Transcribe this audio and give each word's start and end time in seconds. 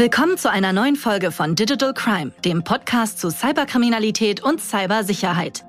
Willkommen 0.00 0.38
zu 0.38 0.50
einer 0.50 0.72
neuen 0.72 0.96
Folge 0.96 1.30
von 1.30 1.54
Digital 1.54 1.92
Crime, 1.92 2.32
dem 2.42 2.64
Podcast 2.64 3.18
zu 3.18 3.30
Cyberkriminalität 3.30 4.42
und 4.42 4.58
Cybersicherheit. 4.58 5.62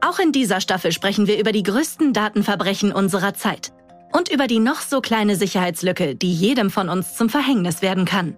Auch 0.00 0.20
in 0.20 0.30
dieser 0.30 0.60
Staffel 0.60 0.92
sprechen 0.92 1.26
wir 1.26 1.40
über 1.40 1.50
die 1.50 1.64
größten 1.64 2.12
Datenverbrechen 2.12 2.92
unserer 2.92 3.34
Zeit 3.34 3.72
und 4.12 4.30
über 4.30 4.46
die 4.46 4.60
noch 4.60 4.80
so 4.80 5.00
kleine 5.00 5.34
Sicherheitslücke, 5.34 6.14
die 6.14 6.32
jedem 6.32 6.70
von 6.70 6.88
uns 6.88 7.16
zum 7.16 7.28
Verhängnis 7.28 7.82
werden 7.82 8.04
kann. 8.04 8.36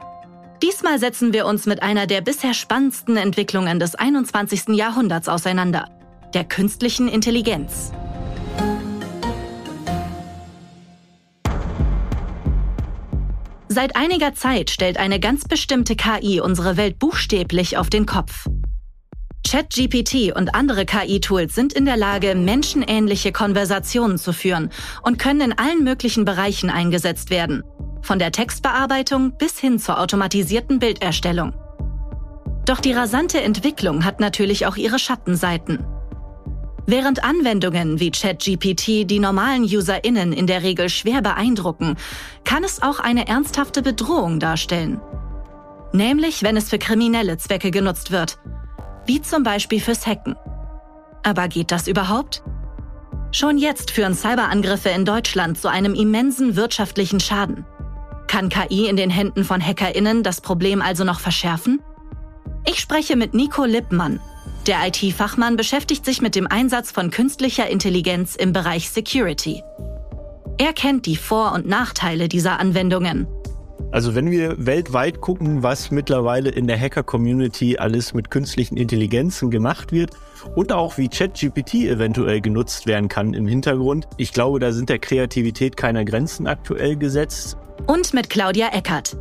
Diesmal 0.62 0.98
setzen 0.98 1.34
wir 1.34 1.44
uns 1.44 1.66
mit 1.66 1.82
einer 1.82 2.06
der 2.06 2.22
bisher 2.22 2.54
spannendsten 2.54 3.18
Entwicklungen 3.18 3.78
des 3.78 3.94
21. 3.94 4.68
Jahrhunderts 4.68 5.28
auseinander, 5.28 5.90
der 6.32 6.44
künstlichen 6.44 7.08
Intelligenz. 7.08 7.92
Seit 13.72 13.94
einiger 13.94 14.34
Zeit 14.34 14.68
stellt 14.68 14.96
eine 14.96 15.20
ganz 15.20 15.44
bestimmte 15.44 15.94
KI 15.94 16.40
unsere 16.40 16.76
Welt 16.76 16.98
buchstäblich 16.98 17.76
auf 17.76 17.88
den 17.88 18.04
Kopf. 18.04 18.48
ChatGPT 19.48 20.34
und 20.34 20.56
andere 20.56 20.84
KI-Tools 20.84 21.54
sind 21.54 21.72
in 21.72 21.84
der 21.84 21.96
Lage, 21.96 22.34
menschenähnliche 22.34 23.30
Konversationen 23.30 24.18
zu 24.18 24.32
führen 24.32 24.70
und 25.04 25.20
können 25.20 25.52
in 25.52 25.52
allen 25.56 25.84
möglichen 25.84 26.24
Bereichen 26.24 26.68
eingesetzt 26.68 27.30
werden, 27.30 27.62
von 28.02 28.18
der 28.18 28.32
Textbearbeitung 28.32 29.38
bis 29.38 29.60
hin 29.60 29.78
zur 29.78 30.00
automatisierten 30.00 30.80
Bilderstellung. 30.80 31.54
Doch 32.66 32.80
die 32.80 32.92
rasante 32.92 33.40
Entwicklung 33.40 34.04
hat 34.04 34.18
natürlich 34.18 34.66
auch 34.66 34.76
ihre 34.78 34.98
Schattenseiten. 34.98 35.86
Während 36.86 37.22
Anwendungen 37.22 38.00
wie 38.00 38.10
ChatGPT 38.10 39.08
die 39.10 39.20
normalen 39.20 39.62
UserInnen 39.62 40.32
in 40.32 40.46
der 40.46 40.62
Regel 40.62 40.88
schwer 40.88 41.22
beeindrucken, 41.22 41.96
kann 42.44 42.64
es 42.64 42.82
auch 42.82 43.00
eine 43.00 43.28
ernsthafte 43.28 43.82
Bedrohung 43.82 44.40
darstellen. 44.40 45.00
Nämlich, 45.92 46.42
wenn 46.42 46.56
es 46.56 46.70
für 46.70 46.78
kriminelle 46.78 47.36
Zwecke 47.36 47.70
genutzt 47.70 48.10
wird, 48.10 48.38
wie 49.06 49.20
zum 49.20 49.42
Beispiel 49.42 49.80
fürs 49.80 50.06
Hacken. 50.06 50.36
Aber 51.22 51.48
geht 51.48 51.70
das 51.70 51.88
überhaupt? 51.88 52.42
Schon 53.32 53.58
jetzt 53.58 53.90
führen 53.90 54.14
Cyberangriffe 54.14 54.88
in 54.88 55.04
Deutschland 55.04 55.58
zu 55.58 55.68
einem 55.68 55.94
immensen 55.94 56.56
wirtschaftlichen 56.56 57.20
Schaden. 57.20 57.64
Kann 58.26 58.48
KI 58.48 58.86
in 58.86 58.96
den 58.96 59.10
Händen 59.10 59.44
von 59.44 59.64
HackerInnen 59.64 60.22
das 60.22 60.40
Problem 60.40 60.82
also 60.82 61.04
noch 61.04 61.20
verschärfen? 61.20 61.80
Ich 62.66 62.78
spreche 62.80 63.16
mit 63.16 63.34
Nico 63.34 63.64
Lippmann, 63.64 64.20
der 64.66 64.86
IT-Fachmann 64.86 65.56
beschäftigt 65.56 66.04
sich 66.04 66.20
mit 66.20 66.34
dem 66.34 66.46
Einsatz 66.46 66.90
von 66.90 67.10
künstlicher 67.10 67.68
Intelligenz 67.68 68.36
im 68.36 68.52
Bereich 68.52 68.90
Security. 68.90 69.62
Er 70.58 70.72
kennt 70.74 71.06
die 71.06 71.16
Vor- 71.16 71.52
und 71.52 71.66
Nachteile 71.66 72.28
dieser 72.28 72.60
Anwendungen. 72.60 73.26
Also 73.92 74.14
wenn 74.14 74.30
wir 74.30 74.54
weltweit 74.66 75.20
gucken, 75.20 75.62
was 75.62 75.90
mittlerweile 75.90 76.50
in 76.50 76.66
der 76.66 76.78
Hacker-Community 76.78 77.78
alles 77.78 78.14
mit 78.14 78.30
künstlichen 78.30 78.76
Intelligenzen 78.76 79.50
gemacht 79.50 79.90
wird 79.90 80.10
und 80.54 80.72
auch 80.72 80.96
wie 80.96 81.08
ChatGPT 81.08 81.74
eventuell 81.86 82.40
genutzt 82.40 82.86
werden 82.86 83.08
kann 83.08 83.34
im 83.34 83.48
Hintergrund, 83.48 84.06
ich 84.16 84.32
glaube, 84.32 84.60
da 84.60 84.70
sind 84.70 84.90
der 84.90 84.98
Kreativität 84.98 85.76
keiner 85.76 86.04
Grenzen 86.04 86.46
aktuell 86.46 86.96
gesetzt. 86.96 87.56
Und 87.86 88.14
mit 88.14 88.30
Claudia 88.30 88.68
Eckert. 88.72 89.16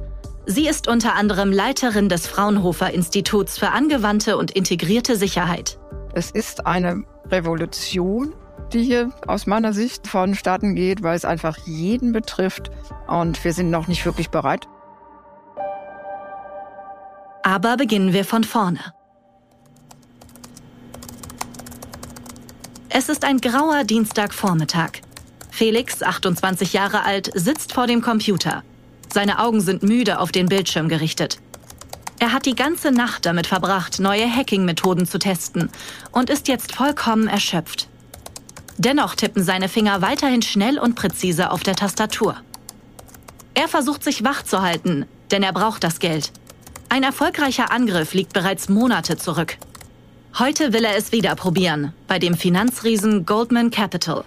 Sie 0.52 0.68
ist 0.68 0.88
unter 0.88 1.14
anderem 1.14 1.52
Leiterin 1.52 2.10
des 2.10 2.26
Fraunhofer 2.26 2.92
Instituts 2.92 3.60
für 3.60 3.70
angewandte 3.70 4.36
und 4.36 4.50
integrierte 4.50 5.16
Sicherheit. 5.16 5.78
Es 6.14 6.32
ist 6.32 6.66
eine 6.66 7.04
Revolution, 7.30 8.34
die 8.74 8.82
hier 8.82 9.12
aus 9.28 9.46
meiner 9.46 9.74
Sicht 9.74 10.08
vonstatten 10.08 10.74
geht, 10.74 11.04
weil 11.04 11.16
es 11.16 11.24
einfach 11.24 11.56
jeden 11.68 12.14
betrifft 12.14 12.72
und 13.08 13.44
wir 13.44 13.54
sind 13.54 13.70
noch 13.70 13.88
nicht 13.88 14.04
wirklich 14.08 14.32
bereit. 14.32 14.68
Aber 17.44 17.78
beginnen 17.78 18.12
wir 18.12 18.26
von 18.26 18.44
vorne. 18.44 18.80
Es 22.90 23.08
ist 23.08 23.24
ein 23.24 23.38
grauer 23.40 23.84
Dienstagvormittag. 23.84 24.94
Felix, 25.52 26.02
28 26.02 26.74
Jahre 26.74 27.06
alt, 27.06 27.30
sitzt 27.36 27.72
vor 27.72 27.86
dem 27.86 28.02
Computer. 28.02 28.64
Seine 29.12 29.40
Augen 29.40 29.62
sind 29.62 29.84
müde 29.84 30.20
auf 30.20 30.32
den 30.32 30.48
Bildschirm 30.48 30.88
gerichtet. 30.88 31.40
Er 32.20 32.34
hat 32.34 32.46
die 32.46 32.56
ganze 32.56 32.92
Nacht 32.92 33.26
damit 33.26 33.48
verbracht, 33.48 34.00
neue 34.00 34.30
Hacking-Methoden 34.30 35.08
zu 35.08 35.20
testen 35.20 35.70
und 36.12 36.30
ist 36.30 36.48
jetzt 36.48 36.76
vollkommen 36.76 37.28
erschöpft. 37.28 37.88
Dennoch 38.78 39.16
tippen 39.16 39.44
seine 39.44 39.70
Finger 39.70 40.02
weiterhin 40.02 40.42
schnell 40.42 40.80
und 40.80 40.96
präzise 40.96 41.52
auf 41.52 41.64
der 41.64 41.76
Tastatur. 41.76 42.36
Er 43.54 43.68
versucht 43.68 44.04
sich 44.04 44.24
wach 44.24 44.44
zu 44.44 44.62
halten, 44.62 45.06
denn 45.32 45.44
er 45.44 45.54
braucht 45.54 45.84
das 45.84 46.00
Geld. 46.00 46.32
Ein 46.90 47.04
erfolgreicher 47.04 47.72
Angriff 47.72 48.14
liegt 48.14 48.34
bereits 48.34 48.70
Monate 48.70 49.18
zurück. 49.18 49.58
Heute 50.38 50.74
will 50.74 50.86
er 50.86 50.96
es 50.96 51.12
wieder 51.12 51.36
probieren, 51.36 51.94
bei 52.08 52.20
dem 52.20 52.36
Finanzriesen 52.36 53.26
Goldman 53.26 53.72
Capital. 53.72 54.24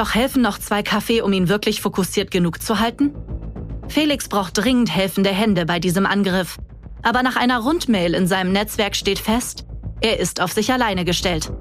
Doch 0.00 0.14
helfen 0.14 0.40
noch 0.40 0.56
zwei 0.56 0.82
Kaffee, 0.82 1.20
um 1.20 1.30
ihn 1.34 1.50
wirklich 1.50 1.82
fokussiert 1.82 2.30
genug 2.30 2.62
zu 2.62 2.80
halten? 2.80 3.14
Felix 3.86 4.30
braucht 4.30 4.56
dringend 4.56 4.88
helfende 4.88 5.28
Hände 5.28 5.66
bei 5.66 5.78
diesem 5.78 6.06
Angriff. 6.06 6.56
Aber 7.02 7.22
nach 7.22 7.36
einer 7.36 7.58
Rundmail 7.58 8.14
in 8.14 8.26
seinem 8.26 8.50
Netzwerk 8.50 8.96
steht 8.96 9.18
fest, 9.18 9.66
er 10.00 10.18
ist 10.18 10.40
auf 10.40 10.52
sich 10.52 10.72
alleine 10.72 11.04
gestellt. 11.04 11.52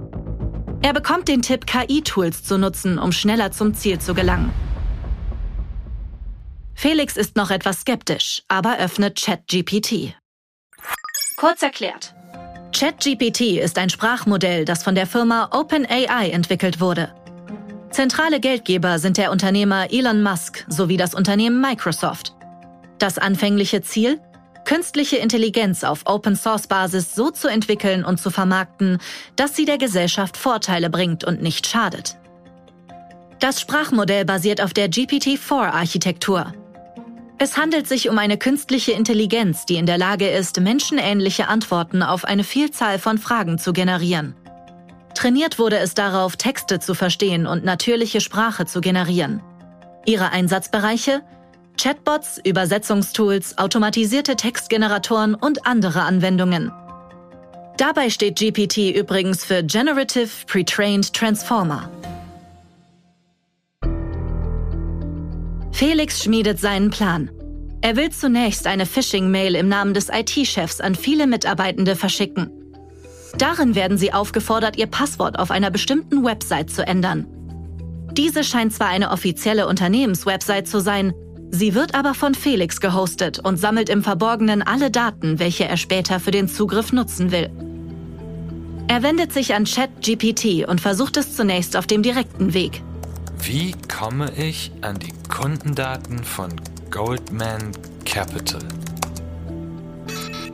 Er 0.82 0.94
bekommt 0.94 1.28
den 1.28 1.42
Tipp, 1.42 1.66
KI-Tools 1.68 2.46
zu 2.46 2.58
nutzen, 2.58 2.98
um 2.98 3.12
schneller 3.12 3.52
zum 3.52 3.74
Ziel 3.74 4.00
zu 4.00 4.14
gelangen. 4.14 4.54
Felix 6.76 7.18
ist 7.18 7.36
noch 7.36 7.52
etwas 7.52 7.82
skeptisch, 7.82 8.44
aber 8.48 8.78
öffnet 8.78 9.22
ChatGPT. 9.22 10.16
Kurz 11.36 11.62
erklärt. 11.62 12.16
ChatGPT 12.74 13.60
ist 13.60 13.78
ein 13.78 13.90
Sprachmodell, 13.90 14.64
das 14.64 14.84
von 14.84 14.96
der 14.96 15.08
Firma 15.08 15.50
OpenAI 15.52 16.30
entwickelt 16.30 16.80
wurde. 16.80 17.14
Zentrale 18.00 18.40
Geldgeber 18.40 18.98
sind 18.98 19.18
der 19.18 19.30
Unternehmer 19.30 19.92
Elon 19.92 20.24
Musk 20.24 20.64
sowie 20.70 20.96
das 20.96 21.14
Unternehmen 21.14 21.60
Microsoft. 21.60 22.34
Das 22.98 23.18
anfängliche 23.18 23.82
Ziel? 23.82 24.22
Künstliche 24.64 25.18
Intelligenz 25.18 25.84
auf 25.84 26.04
Open-Source-Basis 26.06 27.14
so 27.14 27.30
zu 27.30 27.50
entwickeln 27.50 28.06
und 28.06 28.18
zu 28.18 28.32
vermarkten, 28.32 29.00
dass 29.36 29.54
sie 29.58 29.66
der 29.66 29.78
Gesellschaft 29.78 30.38
Vorteile 30.38 30.90
bringt 30.90 31.26
und 31.26 31.42
nicht 31.42 31.68
schadet. 31.68 32.16
Das 33.42 33.60
Sprachmodell 33.60 34.24
basiert 34.24 34.62
auf 34.62 34.72
der 34.72 34.90
GPT-4-Architektur. 34.90 36.54
Es 37.38 37.58
handelt 37.58 37.86
sich 37.90 38.08
um 38.08 38.18
eine 38.18 38.38
künstliche 38.38 38.94
Intelligenz, 38.94 39.66
die 39.66 39.76
in 39.76 39.86
der 39.86 39.98
Lage 39.98 40.30
ist, 40.30 40.58
menschenähnliche 40.62 41.50
Antworten 41.50 42.02
auf 42.02 42.24
eine 42.24 42.46
Vielzahl 42.46 42.98
von 42.98 43.18
Fragen 43.18 43.58
zu 43.58 43.74
generieren. 43.74 44.36
Trainiert 45.16 45.60
wurde 45.60 45.80
es 45.80 45.94
darauf, 45.94 46.38
Texte 46.38 46.80
zu 46.80 46.94
verstehen 46.94 47.46
und 47.48 47.64
natürliche 47.64 48.22
Sprache 48.22 48.66
zu 48.66 48.82
generieren. 48.82 49.42
Ihre 50.06 50.32
Einsatzbereiche? 50.32 51.22
Chatbots, 51.78 52.42
Übersetzungstools, 52.44 53.58
automatisierte 53.58 54.36
Textgeneratoren 54.36 55.36
und 55.36 55.66
andere 55.66 56.02
Anwendungen. 56.02 56.72
Dabei 57.78 58.10
steht 58.10 58.38
GPT 58.38 58.94
übrigens 58.94 59.46
für 59.46 59.64
Generative 59.64 60.30
Pre-trained 60.48 61.14
Transformer. 61.14 61.90
Felix 65.72 66.24
schmiedet 66.24 66.60
seinen 66.60 66.90
Plan. 66.90 67.32
Er 67.80 67.96
will 67.96 68.10
zunächst 68.10 68.68
eine 68.68 68.86
Phishing-Mail 68.86 69.56
im 69.56 69.70
Namen 69.70 69.94
des 69.94 70.10
IT-Chefs 70.10 70.82
an 70.82 70.96
viele 70.96 71.26
Mitarbeitende 71.26 71.96
verschicken. 71.96 72.59
Darin 73.40 73.74
werden 73.74 73.98
sie 73.98 74.14
aufgefordert, 74.14 74.78
ihr 74.78 74.88
Passwort 74.88 75.40
auf 75.40 75.50
einer 75.50 75.72
bestimmten 75.72 76.26
Website 76.26 76.70
zu 76.70 76.86
ändern. 76.86 77.26
Diese 78.12 78.44
scheint 78.44 78.74
zwar 78.74 78.88
eine 78.88 79.12
offizielle 79.12 79.66
Unternehmenswebsite 79.66 80.66
zu 80.66 80.82
sein, 80.82 81.14
sie 81.50 81.74
wird 81.74 81.96
aber 81.96 82.14
von 82.14 82.36
Felix 82.36 82.82
gehostet 82.82 83.40
und 83.40 83.58
sammelt 83.58 83.88
im 83.88 84.04
Verborgenen 84.04 84.62
alle 84.62 84.92
Daten, 84.92 85.40
welche 85.40 85.66
er 85.66 85.78
später 85.78 86.20
für 86.20 86.32
den 86.32 86.50
Zugriff 86.50 86.92
nutzen 86.92 87.32
will. 87.32 87.50
Er 88.90 89.04
wendet 89.04 89.32
sich 89.32 89.56
an 89.56 89.64
ChatGPT 89.64 90.68
und 90.68 90.82
versucht 90.82 91.16
es 91.16 91.36
zunächst 91.36 91.78
auf 91.78 91.88
dem 91.88 92.04
direkten 92.04 92.54
Weg. 92.54 92.82
Wie 93.42 93.74
komme 93.88 94.32
ich 94.36 94.72
an 94.82 95.00
die 95.00 95.14
Kundendaten 95.30 96.26
von 96.26 96.50
Goldman 96.92 97.72
Capital? 98.04 98.68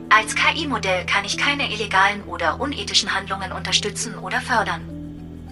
Als 0.08 0.34
KI-Modell 0.34 1.04
kann 1.06 1.24
ich 1.24 1.36
keine 1.36 1.72
illegalen 1.72 2.22
oder 2.24 2.60
unethischen 2.60 3.14
Handlungen 3.14 3.52
unterstützen 3.52 4.14
oder 4.16 4.40
fördern. 4.40 4.82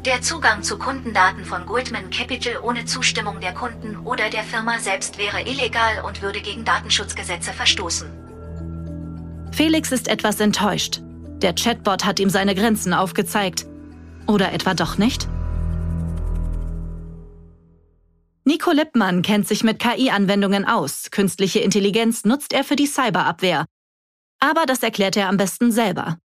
Der 0.04 0.20
Zugang 0.20 0.62
zu 0.62 0.78
Kundendaten 0.78 1.44
von 1.44 1.64
Goldman 1.64 2.10
Capital 2.10 2.58
ohne 2.62 2.84
Zustimmung 2.84 3.40
der 3.40 3.54
Kunden 3.54 3.96
oder 4.04 4.28
der 4.28 4.42
Firma 4.42 4.78
selbst 4.78 5.18
wäre 5.18 5.40
illegal 5.42 6.04
und 6.06 6.20
würde 6.20 6.40
gegen 6.40 6.64
Datenschutzgesetze 6.64 7.52
verstoßen. 7.52 8.08
Felix 9.52 9.92
ist 9.92 10.08
etwas 10.08 10.40
enttäuscht. 10.40 11.00
Der 11.40 11.54
Chatbot 11.54 12.04
hat 12.04 12.20
ihm 12.20 12.28
seine 12.28 12.54
Grenzen 12.54 12.92
aufgezeigt. 12.92 13.66
Oder 14.26 14.52
etwa 14.52 14.74
doch 14.74 14.98
nicht? 14.98 15.28
Nico 18.44 18.72
Lippmann 18.72 19.22
kennt 19.22 19.48
sich 19.48 19.64
mit 19.64 19.78
KI-Anwendungen 19.78 20.66
aus. 20.66 21.10
Künstliche 21.10 21.60
Intelligenz 21.60 22.24
nutzt 22.24 22.52
er 22.52 22.62
für 22.62 22.76
die 22.76 22.86
Cyberabwehr. 22.86 23.64
Aber 24.44 24.66
das 24.66 24.82
erklärt 24.82 25.16
er 25.16 25.30
am 25.30 25.38
besten 25.38 25.72
selber. 25.72 26.18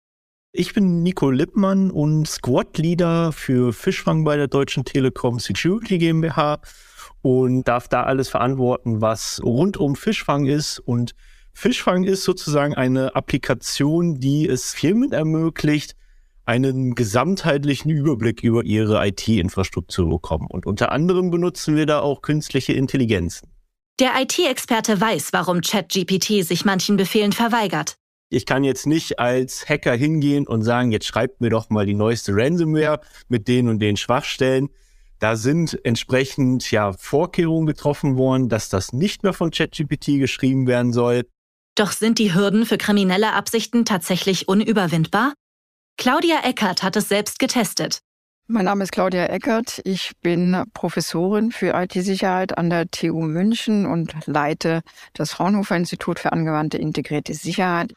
Ich 0.53 0.73
bin 0.73 1.03
Nico 1.03 1.31
Lippmann 1.31 1.91
und 1.91 2.27
Squad-Leader 2.27 3.31
für 3.31 3.75
Fischfang 3.75 4.25
bei 4.25 4.39
der 4.39 4.49
Deutschen 4.49 4.87
Telekom 4.87 5.39
Security 5.39 5.99
GmbH 5.99 6.61
und 7.21 7.65
darf 7.69 7.89
da 7.89 8.05
alles 8.05 8.31
verantworten, 8.31 9.03
was 9.03 9.43
rund 9.45 9.77
um 9.77 9.97
Fischfang 9.97 10.47
ist. 10.47 10.79
Und 10.79 11.15
Fischfang 11.53 12.05
ist 12.05 12.25
sozusagen 12.25 12.75
eine 12.75 13.15
Applikation, 13.15 14.19
die 14.19 14.49
es 14.49 14.73
Firmen 14.73 15.13
ermöglicht, 15.13 15.95
einen 16.47 16.95
gesamtheitlichen 16.95 17.91
Überblick 17.91 18.43
über 18.43 18.65
ihre 18.65 19.07
IT-Infrastruktur 19.07 20.09
bekommen. 20.09 20.47
Und 20.51 20.65
unter 20.65 20.91
anderem 20.91 21.31
benutzen 21.31 21.77
wir 21.77 21.85
da 21.85 22.01
auch 22.01 22.23
künstliche 22.23 22.73
Intelligenzen. 22.73 23.51
Der 24.01 24.13
IT-Experte 24.19 24.99
weiß, 24.99 25.35
warum 25.35 25.61
ChatGPT 25.61 26.47
sich 26.47 26.65
manchen 26.65 26.97
Befehlen 26.97 27.33
verweigert. 27.33 27.99
Ich 28.29 28.45
kann 28.45 28.65
jetzt 28.65 28.87
nicht 28.87 29.21
als 29.21 29.69
Hacker 29.69 29.95
hingehen 29.95 30.49
und 30.49 30.63
sagen, 30.63 30.91
jetzt 30.91 31.07
schreibt 31.07 31.41
mir 31.41 31.51
doch 31.51 31.71
mal 31.71 31.87
die 31.87 31.95
neueste 31.95 32.33
Ransomware 32.35 33.01
mit 33.29 33.47
den 33.47 33.69
und 33.69 33.79
den 33.79 33.97
Schwachstellen. 33.97 34.69
Da 35.21 35.37
sind 35.37 35.79
entsprechend 35.85 36.71
ja 36.73 36.93
Vorkehrungen 36.93 37.67
getroffen 37.67 38.17
worden, 38.17 38.49
dass 38.49 38.69
das 38.69 38.93
nicht 38.93 39.23
mehr 39.23 39.33
von 39.33 39.53
ChatGPT 39.53 40.19
geschrieben 40.19 40.67
werden 40.67 40.93
soll. 40.93 41.27
Doch 41.77 41.93
sind 41.93 42.19
die 42.19 42.35
Hürden 42.35 42.67
für 42.67 42.79
kriminelle 42.79 43.33
Absichten 43.33 43.85
tatsächlich 43.85 44.49
unüberwindbar? 44.49 45.35
Claudia 45.97 46.41
Eckert 46.43 46.83
hat 46.83 46.97
es 46.97 47.09
selbst 47.09 47.39
getestet. 47.39 48.01
Mein 48.49 48.65
Name 48.65 48.85
ist 48.85 48.93
Claudia 48.93 49.27
Eckert. 49.27 49.81
Ich 49.85 50.13
bin 50.21 50.65
Professorin 50.73 51.53
für 51.53 51.75
IT-Sicherheit 51.75 52.59
an 52.59 52.71
der 52.71 52.91
TU 52.91 53.23
München 53.23 53.87
und 53.87 54.15
leite 54.27 54.83
das 55.15 55.33
Fraunhofer 55.33 55.77
Institut 55.77 56.19
für 56.19 56.33
angewandte 56.33 56.77
integrierte 56.77 57.33
Sicherheit. 57.35 57.93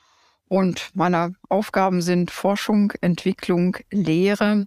Und 0.49 0.89
meine 0.95 1.35
Aufgaben 1.47 2.01
sind 2.01 2.31
Forschung, 2.31 2.91
Entwicklung, 3.01 3.77
Lehre, 3.91 4.65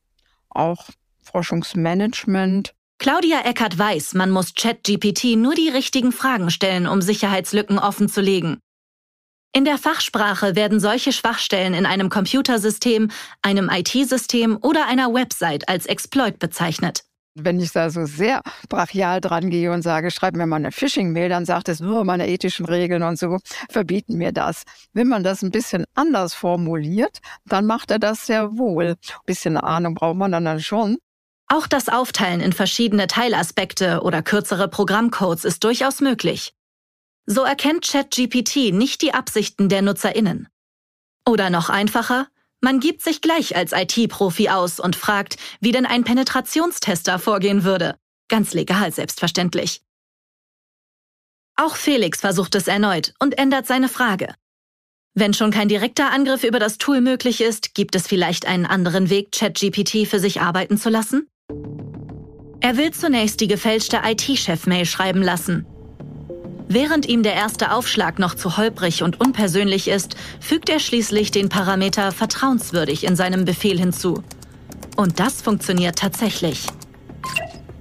auch 0.49 0.89
Forschungsmanagement. 1.23 2.73
Claudia 2.99 3.41
Eckert 3.45 3.79
weiß, 3.79 4.15
man 4.15 4.31
muss 4.31 4.55
ChatGPT 4.55 5.37
nur 5.37 5.55
die 5.55 5.69
richtigen 5.69 6.13
Fragen 6.13 6.51
stellen, 6.51 6.87
um 6.87 7.03
Sicherheitslücken 7.03 7.79
offenzulegen. 7.79 8.61
In 9.55 9.65
der 9.65 9.77
Fachsprache 9.77 10.55
werden 10.55 10.81
solche 10.81 11.13
Schwachstellen 11.13 11.75
in 11.75 11.85
einem 11.85 12.09
Computersystem, 12.09 13.11
einem 13.43 13.69
IT-System 13.69 14.57
oder 14.63 14.87
einer 14.87 15.13
Website 15.13 15.69
als 15.69 15.87
Exploit 15.87 16.39
bezeichnet. 16.39 17.03
Wenn 17.35 17.61
ich 17.61 17.73
da 17.73 17.89
so 17.89 18.05
sehr 18.05 18.43
brachial 18.69 19.23
dran 19.23 19.49
gehe 19.49 19.73
und 19.73 19.83
sage, 19.83 20.11
schreib 20.11 20.37
mir 20.37 20.47
mal 20.47 20.57
eine 20.57 20.71
Phishing-Mail, 20.71 21.31
dann 21.31 21.47
sagt 21.47 21.71
es 21.71 21.81
nur 21.81 22.05
meine 22.05 22.29
ethischen 22.29 22.67
Regeln 22.67 23.03
und 23.03 23.19
so 23.19 23.39
verbieten 23.71 24.19
mir 24.19 24.33
das. 24.33 24.65
Wenn 24.93 25.09
man 25.09 25.25
das 25.25 25.43
ein 25.43 25.51
bisschen 25.51 25.87
anders 25.95 26.35
formuliert, 26.35 27.21
dann 27.47 27.67
macht 27.67 27.91
er 27.91 27.99
das 27.99 28.27
sehr 28.27 28.59
wohl. 28.59 28.97
Ein 28.99 29.27
bisschen 29.27 29.57
Ahnung 29.57 29.95
braucht 29.95 30.17
man 30.17 30.33
dann, 30.33 30.45
dann 30.45 30.61
schon. 30.61 30.99
Auch 31.49 31.67
das 31.67 31.89
Aufteilen 31.89 32.41
in 32.41 32.53
verschiedene 32.53 33.07
Teilaspekte 33.07 34.03
oder 34.03 34.23
kürzere 34.23 34.69
Programmcodes 34.69 35.45
ist 35.45 35.65
durchaus 35.65 36.01
möglich. 36.01 36.55
So 37.27 37.45
erkennt 37.45 37.87
ChatGPT 37.87 38.73
nicht 38.73 39.01
die 39.01 39.15
Absichten 39.15 39.69
der 39.69 39.83
Nutzerinnen. 39.83 40.49
Oder 41.27 41.51
noch 41.51 41.71
einfacher, 41.71 42.27
man 42.63 42.81
gibt 42.81 43.03
sich 43.03 43.21
gleich 43.21 43.57
als 43.57 43.73
IT-Profi 43.73 44.49
aus 44.49 44.81
und 44.81 44.97
fragt, 44.97 45.37
wie 45.61 45.73
denn 45.73 45.85
ein 45.85 46.05
Penetrationstester 46.05 47.19
vorgehen 47.19 47.65
würde. 47.65 47.97
Ganz 48.29 48.55
legal, 48.55 48.93
selbstverständlich. 48.93 49.83
Auch 51.57 51.77
Felix 51.77 52.21
versucht 52.21 52.55
es 52.55 52.69
erneut 52.69 53.15
und 53.19 53.37
ändert 53.37 53.67
seine 53.67 53.89
Frage. 53.89 54.35
Wenn 55.15 55.35
schon 55.35 55.51
kein 55.51 55.69
direkter 55.69 56.11
Angriff 56.11 56.45
über 56.45 56.59
das 56.59 56.79
Tool 56.79 57.01
möglich 57.03 57.43
ist, 57.43 57.75
gibt 57.75 57.95
es 57.95 58.07
vielleicht 58.07 58.47
einen 58.47 58.65
anderen 58.65 59.11
Weg, 59.11 59.33
ChatGPT 59.33 60.07
für 60.09 60.21
sich 60.21 60.41
arbeiten 60.41 60.79
zu 60.79 60.89
lassen? 60.89 61.29
Er 62.61 62.77
will 62.77 62.93
zunächst 62.93 63.41
die 63.41 63.49
gefälschte 63.49 64.01
IT-Chef-Mail 64.05 64.87
schreiben 64.87 65.21
lassen, 65.21 65.67
Während 66.75 67.05
ihm 67.05 67.23
der 67.23 67.35
erste 67.35 67.73
Aufschlag 67.73 68.19
noch 68.19 68.35
zu 68.35 68.57
holprig 68.57 69.03
und 69.03 69.21
unpersönlich 69.21 69.89
ist, 69.89 70.17
fügt 70.41 70.71
er 70.71 70.81
schließlich 70.81 71.31
den 71.31 71.51
Parameter 71.51 72.13
vertrauenswürdig 72.13 73.05
in 73.05 73.15
seinem 73.15 73.45
Befehl 73.45 73.79
hinzu. 73.79 74.25
Und 74.97 75.21
das 75.21 75.43
funktioniert 75.43 75.99
tatsächlich. 75.99 76.67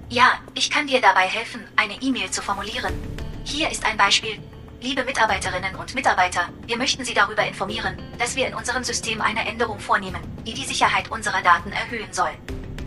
Ja, 0.09 0.33
ich 0.55 0.69
kann 0.69 0.87
dir 0.87 0.99
dabei 0.99 1.21
helfen, 1.21 1.61
eine 1.77 1.93
E-Mail 2.01 2.31
zu 2.31 2.41
formulieren. 2.41 2.93
Hier 3.45 3.71
ist 3.71 3.85
ein 3.85 3.95
Beispiel. 3.95 4.37
Liebe 4.81 5.05
Mitarbeiterinnen 5.05 5.75
und 5.75 5.95
Mitarbeiter, 5.95 6.49
wir 6.67 6.75
möchten 6.75 7.05
Sie 7.05 7.13
darüber 7.13 7.47
informieren, 7.47 7.95
dass 8.19 8.35
wir 8.35 8.45
in 8.45 8.55
unserem 8.55 8.83
System 8.83 9.21
eine 9.21 9.47
Änderung 9.47 9.79
vornehmen, 9.79 10.19
die 10.45 10.53
die 10.53 10.65
Sicherheit 10.65 11.09
unserer 11.09 11.41
Daten 11.41 11.71
erhöhen 11.71 12.11
soll. 12.11 12.31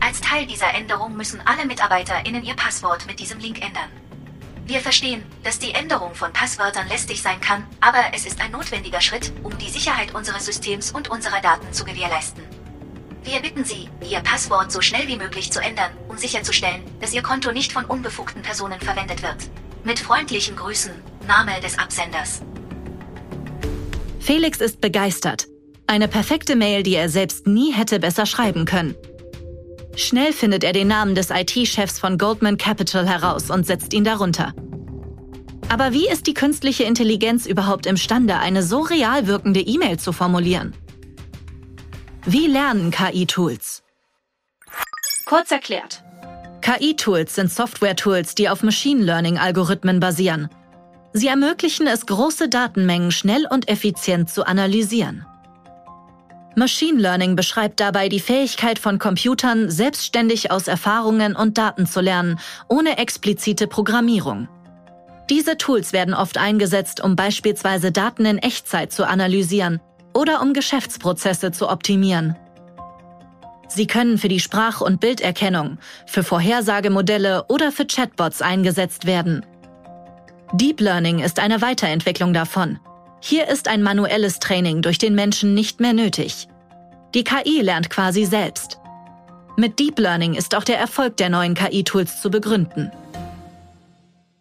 Als 0.00 0.20
Teil 0.20 0.44
dieser 0.44 0.74
Änderung 0.74 1.16
müssen 1.16 1.40
alle 1.46 1.64
MitarbeiterInnen 1.64 2.44
ihr 2.44 2.56
Passwort 2.56 3.06
mit 3.06 3.18
diesem 3.18 3.38
Link 3.38 3.64
ändern. 3.64 3.88
Wir 4.66 4.80
verstehen, 4.80 5.22
dass 5.42 5.58
die 5.58 5.72
Änderung 5.72 6.14
von 6.14 6.32
Passwörtern 6.32 6.88
lästig 6.88 7.20
sein 7.20 7.38
kann, 7.40 7.66
aber 7.82 8.02
es 8.14 8.24
ist 8.24 8.40
ein 8.40 8.50
notwendiger 8.50 9.02
Schritt, 9.02 9.30
um 9.42 9.56
die 9.58 9.68
Sicherheit 9.68 10.14
unseres 10.14 10.46
Systems 10.46 10.90
und 10.90 11.10
unserer 11.10 11.42
Daten 11.42 11.70
zu 11.72 11.84
gewährleisten. 11.84 12.42
Wir 13.24 13.40
bitten 13.40 13.64
Sie, 13.64 13.88
Ihr 14.08 14.20
Passwort 14.20 14.72
so 14.72 14.80
schnell 14.80 15.06
wie 15.06 15.16
möglich 15.16 15.52
zu 15.52 15.60
ändern, 15.60 15.92
um 16.08 16.16
sicherzustellen, 16.16 16.82
dass 17.00 17.12
Ihr 17.12 17.22
Konto 17.22 17.52
nicht 17.52 17.72
von 17.72 17.84
unbefugten 17.84 18.40
Personen 18.40 18.80
verwendet 18.80 19.22
wird. 19.22 19.36
Mit 19.84 19.98
freundlichen 19.98 20.56
Grüßen, 20.56 20.92
Name 21.26 21.60
des 21.60 21.78
Absenders. 21.78 22.40
Felix 24.18 24.62
ist 24.62 24.80
begeistert. 24.80 25.46
Eine 25.86 26.08
perfekte 26.08 26.56
Mail, 26.56 26.82
die 26.82 26.94
er 26.94 27.10
selbst 27.10 27.46
nie 27.46 27.72
hätte 27.72 28.00
besser 28.00 28.24
schreiben 28.24 28.64
können. 28.64 28.94
Schnell 29.96 30.32
findet 30.32 30.64
er 30.64 30.72
den 30.72 30.88
Namen 30.88 31.14
des 31.14 31.30
IT-Chefs 31.30 31.98
von 31.98 32.18
Goldman 32.18 32.56
Capital 32.56 33.06
heraus 33.06 33.50
und 33.50 33.66
setzt 33.66 33.92
ihn 33.92 34.04
darunter. 34.04 34.52
Aber 35.68 35.92
wie 35.92 36.08
ist 36.08 36.26
die 36.26 36.34
künstliche 36.34 36.84
Intelligenz 36.84 37.46
überhaupt 37.46 37.86
imstande, 37.86 38.38
eine 38.38 38.62
so 38.62 38.80
real 38.80 39.26
wirkende 39.26 39.60
E-Mail 39.60 39.98
zu 39.98 40.12
formulieren? 40.12 40.74
Wie 42.26 42.46
lernen 42.46 42.90
KI-Tools? 42.90 43.82
Kurz 45.26 45.50
erklärt. 45.50 46.02
KI-Tools 46.60 47.34
sind 47.34 47.52
Software-Tools, 47.52 48.34
die 48.34 48.48
auf 48.48 48.62
Machine 48.62 49.02
Learning-Algorithmen 49.02 50.00
basieren. 50.00 50.48
Sie 51.12 51.28
ermöglichen 51.28 51.86
es, 51.86 52.06
große 52.06 52.48
Datenmengen 52.48 53.12
schnell 53.12 53.46
und 53.50 53.68
effizient 53.68 54.30
zu 54.30 54.46
analysieren. 54.46 55.26
Machine 56.56 57.00
Learning 57.00 57.34
beschreibt 57.34 57.80
dabei 57.80 58.08
die 58.08 58.20
Fähigkeit 58.20 58.78
von 58.78 59.00
Computern, 59.00 59.70
selbstständig 59.70 60.52
aus 60.52 60.68
Erfahrungen 60.68 61.34
und 61.34 61.58
Daten 61.58 61.86
zu 61.86 62.00
lernen, 62.00 62.38
ohne 62.68 62.98
explizite 62.98 63.66
Programmierung. 63.66 64.48
Diese 65.30 65.56
Tools 65.56 65.92
werden 65.92 66.14
oft 66.14 66.38
eingesetzt, 66.38 67.02
um 67.02 67.16
beispielsweise 67.16 67.90
Daten 67.90 68.24
in 68.24 68.38
Echtzeit 68.38 68.92
zu 68.92 69.06
analysieren 69.06 69.80
oder 70.14 70.40
um 70.42 70.52
Geschäftsprozesse 70.52 71.50
zu 71.50 71.68
optimieren. 71.68 72.36
Sie 73.66 73.88
können 73.88 74.18
für 74.18 74.28
die 74.28 74.38
Sprach- 74.38 74.80
und 74.80 75.00
Bilderkennung, 75.00 75.78
für 76.06 76.22
Vorhersagemodelle 76.22 77.46
oder 77.48 77.72
für 77.72 77.86
Chatbots 77.86 78.42
eingesetzt 78.42 79.06
werden. 79.06 79.44
Deep 80.52 80.80
Learning 80.80 81.18
ist 81.18 81.40
eine 81.40 81.62
Weiterentwicklung 81.62 82.32
davon. 82.32 82.78
Hier 83.26 83.48
ist 83.48 83.68
ein 83.68 83.82
manuelles 83.82 84.38
Training 84.38 84.82
durch 84.82 84.98
den 84.98 85.14
Menschen 85.14 85.54
nicht 85.54 85.80
mehr 85.80 85.94
nötig. 85.94 86.46
Die 87.14 87.24
KI 87.24 87.62
lernt 87.62 87.88
quasi 87.88 88.26
selbst. 88.26 88.78
Mit 89.56 89.78
Deep 89.78 89.98
Learning 89.98 90.34
ist 90.34 90.54
auch 90.54 90.62
der 90.62 90.78
Erfolg 90.78 91.16
der 91.16 91.30
neuen 91.30 91.54
KI-Tools 91.54 92.20
zu 92.20 92.30
begründen. 92.30 92.92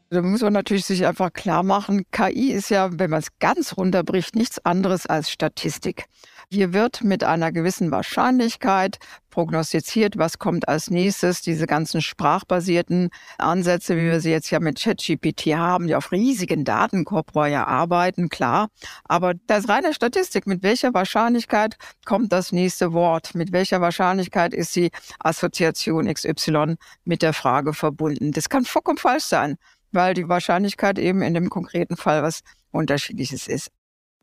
Da 0.09 0.21
muss 0.21 0.41
man 0.41 0.51
natürlich 0.51 0.83
sich 0.83 1.05
einfach 1.05 1.31
klar 1.31 1.63
machen, 1.63 2.03
KI 2.11 2.51
ist 2.51 2.71
ja, 2.71 2.89
wenn 2.99 3.09
man 3.09 3.19
es 3.19 3.29
ganz 3.39 3.77
runterbricht, 3.77 4.35
nichts 4.35 4.59
anderes 4.65 5.05
als 5.05 5.31
Statistik. 5.31 6.07
Hier 6.53 6.71
wird 6.71 7.03
mit 7.03 7.23
einer 7.23 7.51
gewissen 7.51 7.89
Wahrscheinlichkeit 7.89 8.99
prognostiziert, 9.31 10.19
was 10.19 10.37
kommt 10.37 10.67
als 10.67 10.91
nächstes. 10.91 11.41
Diese 11.41 11.65
ganzen 11.65 11.99
sprachbasierten 11.99 13.09
Ansätze, 13.39 13.97
wie 13.97 14.03
wir 14.03 14.19
sie 14.21 14.29
jetzt 14.29 14.51
ja 14.51 14.59
mit 14.59 14.79
ChatGPT 14.79 15.55
haben, 15.55 15.87
die 15.87 15.95
auf 15.95 16.11
riesigen 16.11 16.63
Datenkorpora 16.63 17.47
ja 17.47 17.65
arbeiten, 17.65 18.29
klar. 18.29 18.67
Aber 19.05 19.33
das 19.47 19.61
ist 19.63 19.69
reine 19.69 19.95
Statistik. 19.95 20.45
Mit 20.45 20.61
welcher 20.61 20.93
Wahrscheinlichkeit 20.93 21.75
kommt 22.05 22.31
das 22.31 22.51
nächste 22.51 22.93
Wort? 22.93 23.33
Mit 23.33 23.51
welcher 23.51 23.81
Wahrscheinlichkeit 23.81 24.53
ist 24.53 24.75
die 24.75 24.91
Assoziation 25.17 26.05
XY 26.05 26.75
mit 27.03 27.23
der 27.23 27.33
Frage 27.33 27.73
verbunden? 27.73 28.31
Das 28.31 28.47
kann 28.47 28.63
vollkommen 28.63 28.99
falsch 28.99 29.23
sein, 29.23 29.55
weil 29.91 30.13
die 30.13 30.29
Wahrscheinlichkeit 30.29 30.99
eben 30.99 31.23
in 31.23 31.33
dem 31.33 31.49
konkreten 31.49 31.97
Fall 31.97 32.21
was 32.21 32.41
Unterschiedliches 32.69 33.47
ist. 33.47 33.71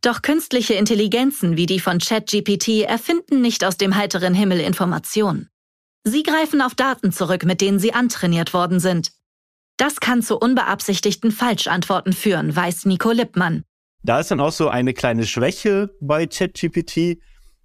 Doch 0.02 0.22
künstliche 0.22 0.74
Intelligenzen 0.74 1.56
wie 1.56 1.66
die 1.66 1.80
von 1.80 1.98
ChatGPT 1.98 2.84
erfinden 2.86 3.42
nicht 3.42 3.64
aus 3.64 3.76
dem 3.76 3.96
heiteren 3.96 4.32
Himmel 4.32 4.60
Informationen. 4.60 5.50
Sie 6.04 6.22
greifen 6.22 6.62
auf 6.62 6.74
Daten 6.74 7.12
zurück, 7.12 7.44
mit 7.44 7.60
denen 7.60 7.78
sie 7.78 7.92
antrainiert 7.92 8.54
worden 8.54 8.80
sind. 8.80 9.12
Das 9.76 10.00
kann 10.00 10.22
zu 10.22 10.38
unbeabsichtigten 10.38 11.32
Falschantworten 11.32 12.14
führen, 12.14 12.54
weiß 12.54 12.86
Nico 12.86 13.10
Lippmann. 13.12 13.64
Da 14.02 14.20
ist 14.20 14.30
dann 14.30 14.40
auch 14.40 14.52
so 14.52 14.68
eine 14.68 14.94
kleine 14.94 15.26
Schwäche 15.26 15.94
bei 16.00 16.26
ChatGPT. 16.26 17.20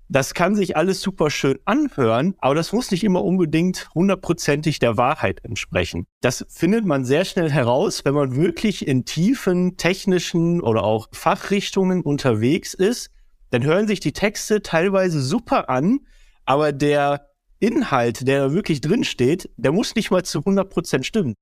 Das 0.08 0.36
kann 0.36 0.56
sich 0.56 0.78
alles 0.78 1.02
super 1.02 1.32
schön 1.32 1.58
anhören, 1.66 2.36
aber 2.38 2.54
das 2.54 2.72
muss 2.74 2.92
nicht 2.92 3.04
immer 3.04 3.24
unbedingt 3.24 3.90
hundertprozentig 3.96 4.78
der 4.78 4.98
Wahrheit 4.98 5.44
entsprechen. 5.44 6.06
Das 6.22 6.46
findet 6.48 6.86
man 6.86 7.06
sehr 7.06 7.26
schnell 7.26 7.50
heraus, 7.50 8.06
wenn 8.06 8.14
man 8.14 8.36
wirklich 8.36 8.88
in 8.88 9.06
tiefen 9.06 9.78
technischen 9.78 10.62
oder 10.62 10.84
auch 10.84 11.08
Fachrichtungen 11.12 12.02
unterwegs 12.02 12.76
ist. 12.76 13.10
Dann 13.50 13.64
hören 13.64 13.88
sich 13.88 14.00
die 14.00 14.14
Texte 14.14 14.62
teilweise 14.62 15.22
super 15.22 15.70
an, 15.70 16.02
aber 16.46 16.72
der 16.72 17.30
Inhalt, 17.60 18.28
der 18.28 18.48
da 18.48 18.54
wirklich 18.54 18.82
drin 18.82 19.04
steht, 19.04 19.50
der 19.58 19.72
muss 19.72 19.96
nicht 19.96 20.12
mal 20.12 20.24
zu 20.24 20.40
100% 20.40 21.04
stimmen. 21.04 21.34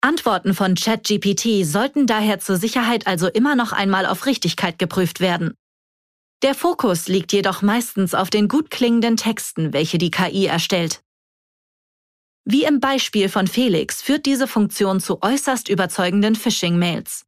Antworten 0.00 0.54
von 0.54 0.74
ChatGPT 0.74 1.66
sollten 1.66 2.06
daher 2.06 2.38
zur 2.38 2.56
Sicherheit 2.56 3.06
also 3.06 3.28
immer 3.28 3.56
noch 3.56 3.72
einmal 3.72 4.06
auf 4.06 4.24
Richtigkeit 4.24 4.78
geprüft 4.78 5.20
werden. 5.20 5.54
Der 6.42 6.54
Fokus 6.54 7.08
liegt 7.08 7.32
jedoch 7.32 7.62
meistens 7.62 8.14
auf 8.14 8.28
den 8.28 8.48
gut 8.48 8.70
klingenden 8.70 9.16
Texten, 9.16 9.72
welche 9.72 9.98
die 9.98 10.10
KI 10.10 10.46
erstellt. 10.46 11.02
Wie 12.44 12.64
im 12.64 12.78
Beispiel 12.78 13.28
von 13.28 13.46
Felix 13.46 14.02
führt 14.02 14.26
diese 14.26 14.46
Funktion 14.46 15.00
zu 15.00 15.22
äußerst 15.22 15.68
überzeugenden 15.68 16.36
Phishing-Mails. 16.36 17.24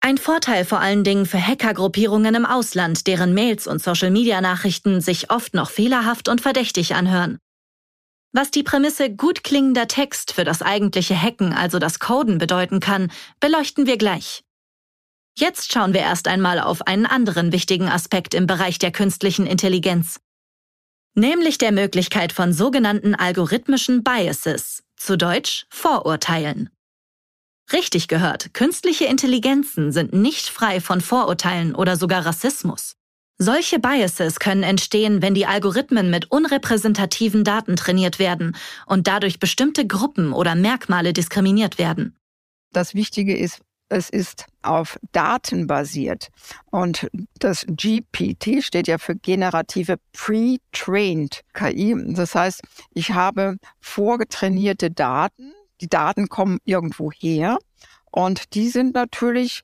Ein 0.00 0.16
Vorteil 0.16 0.64
vor 0.64 0.80
allen 0.80 1.04
Dingen 1.04 1.26
für 1.26 1.44
Hackergruppierungen 1.44 2.34
im 2.34 2.46
Ausland, 2.46 3.06
deren 3.06 3.34
Mails 3.34 3.66
und 3.66 3.82
Social-Media-Nachrichten 3.82 5.02
sich 5.02 5.30
oft 5.30 5.52
noch 5.52 5.70
fehlerhaft 5.70 6.28
und 6.28 6.40
verdächtig 6.40 6.94
anhören. 6.94 7.38
Was 8.32 8.50
die 8.50 8.62
Prämisse 8.62 9.14
gut 9.14 9.44
klingender 9.44 9.88
Text 9.88 10.32
für 10.32 10.44
das 10.44 10.62
eigentliche 10.62 11.20
Hacken, 11.20 11.52
also 11.52 11.78
das 11.78 11.98
Coden, 11.98 12.38
bedeuten 12.38 12.80
kann, 12.80 13.12
beleuchten 13.40 13.86
wir 13.86 13.98
gleich. 13.98 14.42
Jetzt 15.40 15.72
schauen 15.72 15.94
wir 15.94 16.02
erst 16.02 16.28
einmal 16.28 16.60
auf 16.60 16.86
einen 16.86 17.06
anderen 17.06 17.50
wichtigen 17.50 17.88
Aspekt 17.88 18.34
im 18.34 18.46
Bereich 18.46 18.78
der 18.78 18.92
künstlichen 18.92 19.46
Intelligenz, 19.46 20.20
nämlich 21.14 21.56
der 21.56 21.72
Möglichkeit 21.72 22.34
von 22.34 22.52
sogenannten 22.52 23.14
algorithmischen 23.14 24.04
Biases, 24.04 24.82
zu 24.96 25.16
Deutsch 25.16 25.64
Vorurteilen. 25.70 26.68
Richtig 27.72 28.06
gehört, 28.06 28.52
künstliche 28.52 29.06
Intelligenzen 29.06 29.92
sind 29.92 30.12
nicht 30.12 30.50
frei 30.50 30.78
von 30.78 31.00
Vorurteilen 31.00 31.74
oder 31.74 31.96
sogar 31.96 32.26
Rassismus. 32.26 32.96
Solche 33.38 33.78
Biases 33.78 34.40
können 34.40 34.62
entstehen, 34.62 35.22
wenn 35.22 35.32
die 35.32 35.46
Algorithmen 35.46 36.10
mit 36.10 36.30
unrepräsentativen 36.30 37.44
Daten 37.44 37.76
trainiert 37.76 38.18
werden 38.18 38.58
und 38.84 39.06
dadurch 39.06 39.40
bestimmte 39.40 39.86
Gruppen 39.86 40.34
oder 40.34 40.54
Merkmale 40.54 41.14
diskriminiert 41.14 41.78
werden. 41.78 42.18
Das 42.72 42.94
Wichtige 42.94 43.34
ist, 43.34 43.62
es 43.90 44.08
ist 44.08 44.46
auf 44.62 44.98
Daten 45.12 45.66
basiert. 45.66 46.28
Und 46.70 47.08
das 47.38 47.66
GPT 47.66 48.62
steht 48.62 48.88
ja 48.88 48.98
für 48.98 49.16
generative 49.16 49.96
Pre-Trained 50.12 51.42
KI. 51.52 51.94
Das 52.14 52.34
heißt, 52.34 52.62
ich 52.94 53.12
habe 53.12 53.56
vorgetrainierte 53.80 54.90
Daten. 54.90 55.52
Die 55.80 55.88
Daten 55.88 56.28
kommen 56.28 56.58
irgendwo 56.64 57.10
her. 57.10 57.58
Und 58.10 58.54
die 58.54 58.68
sind 58.68 58.94
natürlich 58.94 59.62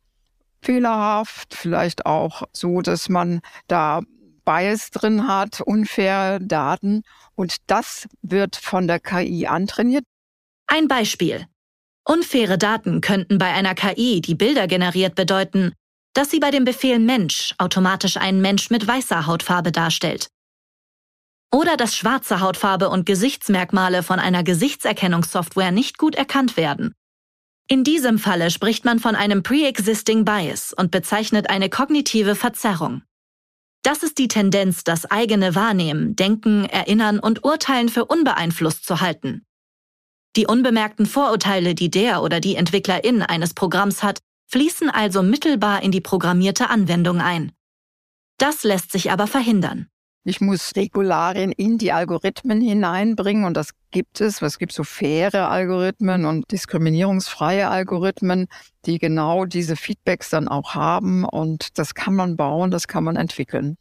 fehlerhaft, 0.61 1.55
vielleicht 1.55 2.07
auch 2.07 2.43
so, 2.53 2.81
dass 2.81 3.09
man 3.09 3.41
da 3.69 4.03
Bias 4.45 4.91
drin 4.91 5.29
hat, 5.29 5.61
unfair 5.61 6.41
Daten. 6.41 7.03
Und 7.35 7.57
das 7.67 8.09
wird 8.23 8.57
von 8.57 8.89
der 8.89 8.99
KI 9.01 9.47
antrainiert. 9.47 10.05
Ein 10.67 10.89
Beispiel. 10.89 11.47
Unfaire 12.09 12.57
Daten 12.57 13.01
könnten 13.01 13.37
bei 13.37 13.53
einer 13.53 13.75
KI, 13.75 14.21
die 14.21 14.37
Bilder 14.37 14.69
generiert, 14.69 15.17
bedeuten, 15.17 15.73
dass 16.15 16.31
sie 16.31 16.39
bei 16.39 16.53
dem 16.53 16.65
Befehl 16.65 17.01
Mensch 17.01 17.53
automatisch 17.59 18.17
einen 18.17 18.41
Mensch 18.41 18.71
mit 18.71 18.87
weißer 18.87 19.27
Hautfarbe 19.27 19.73
darstellt. 19.73 20.29
Oder 21.53 21.77
dass 21.77 21.97
schwarze 21.97 22.41
Hautfarbe 22.41 22.91
und 22.91 23.07
Gesichtsmerkmale 23.07 24.05
von 24.05 24.21
einer 24.21 24.45
Gesichtserkennungssoftware 24.45 25.73
nicht 25.73 25.99
gut 25.99 26.15
erkannt 26.15 26.57
werden. 26.57 26.95
In 27.69 27.83
diesem 27.83 28.21
Falle 28.21 28.51
spricht 28.53 28.85
man 28.85 29.01
von 29.01 29.17
einem 29.17 29.43
Pre-Existing 29.43 30.25
Bias 30.25 30.73
und 30.73 30.93
bezeichnet 30.93 31.51
eine 31.51 31.69
kognitive 31.69 32.37
Verzerrung. 32.37 33.03
Das 33.83 34.05
ist 34.05 34.19
die 34.19 34.29
Tendenz, 34.29 34.85
das 34.85 35.07
eigene 35.07 35.57
Wahrnehmen, 35.57 36.15
Denken, 36.15 36.67
Erinnern 36.67 37.19
und 37.19 37.43
Urteilen 37.45 37.89
für 37.89 38.05
unbeeinflusst 38.05 38.85
zu 38.85 39.01
halten. 39.01 39.46
Die 40.37 40.47
unbemerkten 40.47 41.07
Vorurteile, 41.07 41.75
die 41.75 41.91
der 41.91 42.23
oder 42.23 42.41
die 42.41 42.57
Entwicklerin 42.57 43.23
eines 43.23 43.55
Programms 43.55 44.03
hat, 44.03 44.21
fließen 44.49 44.91
also 44.91 45.23
mittelbar 45.23 45.83
in 45.83 45.91
die 45.91 46.03
programmierte 46.03 46.69
Anwendung 46.69 47.21
ein. 47.21 47.53
Das 48.39 48.63
lässt 48.63 48.93
sich 48.93 49.11
aber 49.11 49.27
verhindern. 49.27 49.89
Ich 50.25 50.41
muss 50.41 50.73
Regularien 50.77 51.53
in 51.53 51.79
die 51.79 51.93
Algorithmen 51.93 52.61
hineinbringen 52.61 53.45
und 53.45 53.57
das 53.57 53.71
gibt 53.93 54.21
es. 54.21 54.43
Es 54.43 54.59
gibt 54.59 54.73
so 54.73 54.83
faire 54.83 55.49
Algorithmen 55.49 56.25
und 56.25 56.51
diskriminierungsfreie 56.51 57.69
Algorithmen, 57.69 58.49
die 58.85 58.99
genau 58.99 59.45
diese 59.45 59.77
Feedbacks 59.77 60.29
dann 60.29 60.49
auch 60.49 60.75
haben 60.75 61.25
und 61.25 61.79
das 61.79 61.95
kann 61.95 62.15
man 62.15 62.37
bauen, 62.37 62.71
das 62.71 62.89
kann 62.89 63.05
man 63.05 63.17
entwickeln. 63.17 63.77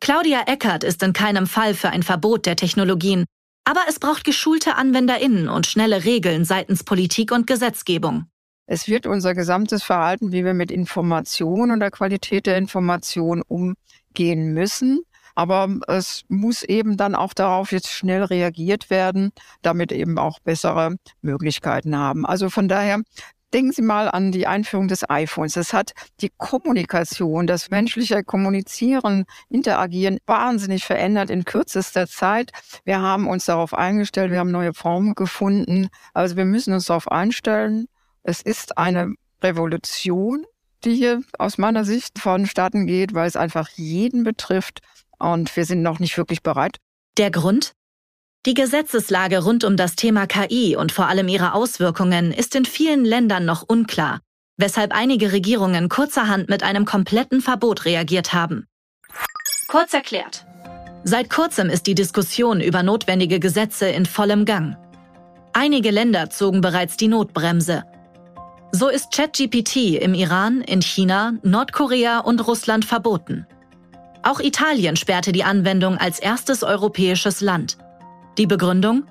Claudia 0.00 0.42
Eckert 0.46 0.84
ist 0.84 1.02
in 1.02 1.12
keinem 1.12 1.46
Fall 1.46 1.72
für 1.72 1.88
ein 1.88 2.02
Verbot 2.02 2.44
der 2.46 2.56
Technologien, 2.56 3.24
aber 3.66 3.80
es 3.88 3.98
braucht 3.98 4.24
geschulte 4.24 4.76
Anwenderinnen 4.76 5.48
und 5.48 5.66
schnelle 5.66 6.04
Regeln 6.04 6.44
seitens 6.44 6.84
Politik 6.84 7.32
und 7.32 7.48
Gesetzgebung. 7.48 8.26
Es 8.66 8.86
wird 8.88 9.06
unser 9.06 9.34
gesamtes 9.34 9.82
Verhalten, 9.82 10.30
wie 10.30 10.44
wir 10.44 10.54
mit 10.54 10.70
Information 10.70 11.72
und 11.72 11.80
der 11.80 11.90
Qualität 11.90 12.46
der 12.46 12.58
Information 12.58 13.42
umgehen 13.42 14.54
müssen, 14.54 15.00
aber 15.34 15.68
es 15.88 16.22
muss 16.28 16.62
eben 16.62 16.96
dann 16.96 17.14
auch 17.14 17.34
darauf 17.34 17.72
jetzt 17.72 17.90
schnell 17.90 18.22
reagiert 18.22 18.88
werden, 18.88 19.32
damit 19.62 19.90
eben 19.90 20.16
auch 20.16 20.38
bessere 20.38 20.96
Möglichkeiten 21.20 21.96
haben. 21.96 22.24
Also 22.24 22.50
von 22.50 22.68
daher 22.68 23.02
Denken 23.56 23.72
Sie 23.72 23.80
mal 23.80 24.10
an 24.10 24.32
die 24.32 24.46
Einführung 24.46 24.86
des 24.86 25.08
iPhones. 25.08 25.56
Es 25.56 25.72
hat 25.72 25.94
die 26.20 26.30
Kommunikation, 26.36 27.46
das 27.46 27.70
menschliche 27.70 28.22
Kommunizieren, 28.22 29.24
Interagieren 29.48 30.18
wahnsinnig 30.26 30.84
verändert 30.84 31.30
in 31.30 31.46
kürzester 31.46 32.06
Zeit. 32.06 32.50
Wir 32.84 33.00
haben 33.00 33.26
uns 33.26 33.46
darauf 33.46 33.72
eingestellt, 33.72 34.30
wir 34.30 34.40
haben 34.40 34.50
neue 34.50 34.74
Formen 34.74 35.14
gefunden. 35.14 35.88
Also 36.12 36.36
wir 36.36 36.44
müssen 36.44 36.74
uns 36.74 36.84
darauf 36.84 37.10
einstellen. 37.10 37.86
Es 38.24 38.42
ist 38.42 38.76
eine 38.76 39.14
Revolution, 39.42 40.44
die 40.84 40.94
hier 40.94 41.22
aus 41.38 41.56
meiner 41.56 41.86
Sicht 41.86 42.18
vonstatten 42.18 42.86
geht, 42.86 43.14
weil 43.14 43.26
es 43.26 43.36
einfach 43.36 43.70
jeden 43.70 44.22
betrifft 44.22 44.80
und 45.18 45.56
wir 45.56 45.64
sind 45.64 45.80
noch 45.80 45.98
nicht 45.98 46.18
wirklich 46.18 46.42
bereit. 46.42 46.76
Der 47.16 47.30
Grund? 47.30 47.72
Die 48.46 48.54
Gesetzeslage 48.54 49.42
rund 49.42 49.64
um 49.64 49.76
das 49.76 49.96
Thema 49.96 50.28
KI 50.28 50.76
und 50.76 50.92
vor 50.92 51.08
allem 51.08 51.26
ihre 51.26 51.52
Auswirkungen 51.52 52.30
ist 52.30 52.54
in 52.54 52.64
vielen 52.64 53.04
Ländern 53.04 53.44
noch 53.44 53.64
unklar, 53.66 54.20
weshalb 54.56 54.94
einige 54.94 55.32
Regierungen 55.32 55.88
kurzerhand 55.88 56.48
mit 56.48 56.62
einem 56.62 56.84
kompletten 56.84 57.40
Verbot 57.40 57.84
reagiert 57.86 58.32
haben. 58.32 58.68
Kurz 59.66 59.92
erklärt. 59.94 60.46
Seit 61.02 61.28
kurzem 61.28 61.68
ist 61.68 61.88
die 61.88 61.96
Diskussion 61.96 62.60
über 62.60 62.84
notwendige 62.84 63.40
Gesetze 63.40 63.88
in 63.88 64.06
vollem 64.06 64.44
Gang. 64.44 64.76
Einige 65.52 65.90
Länder 65.90 66.30
zogen 66.30 66.60
bereits 66.60 66.96
die 66.96 67.08
Notbremse. 67.08 67.82
So 68.70 68.86
ist 68.88 69.10
ChatGPT 69.10 69.98
im 70.00 70.14
Iran, 70.14 70.60
in 70.60 70.82
China, 70.82 71.32
Nordkorea 71.42 72.20
und 72.20 72.46
Russland 72.46 72.84
verboten. 72.84 73.44
Auch 74.22 74.38
Italien 74.38 74.94
sperrte 74.94 75.32
die 75.32 75.42
Anwendung 75.42 75.98
als 75.98 76.20
erstes 76.20 76.62
europäisches 76.62 77.40
Land. 77.40 77.78
Die 78.38 78.46
Begründung? 78.46 79.04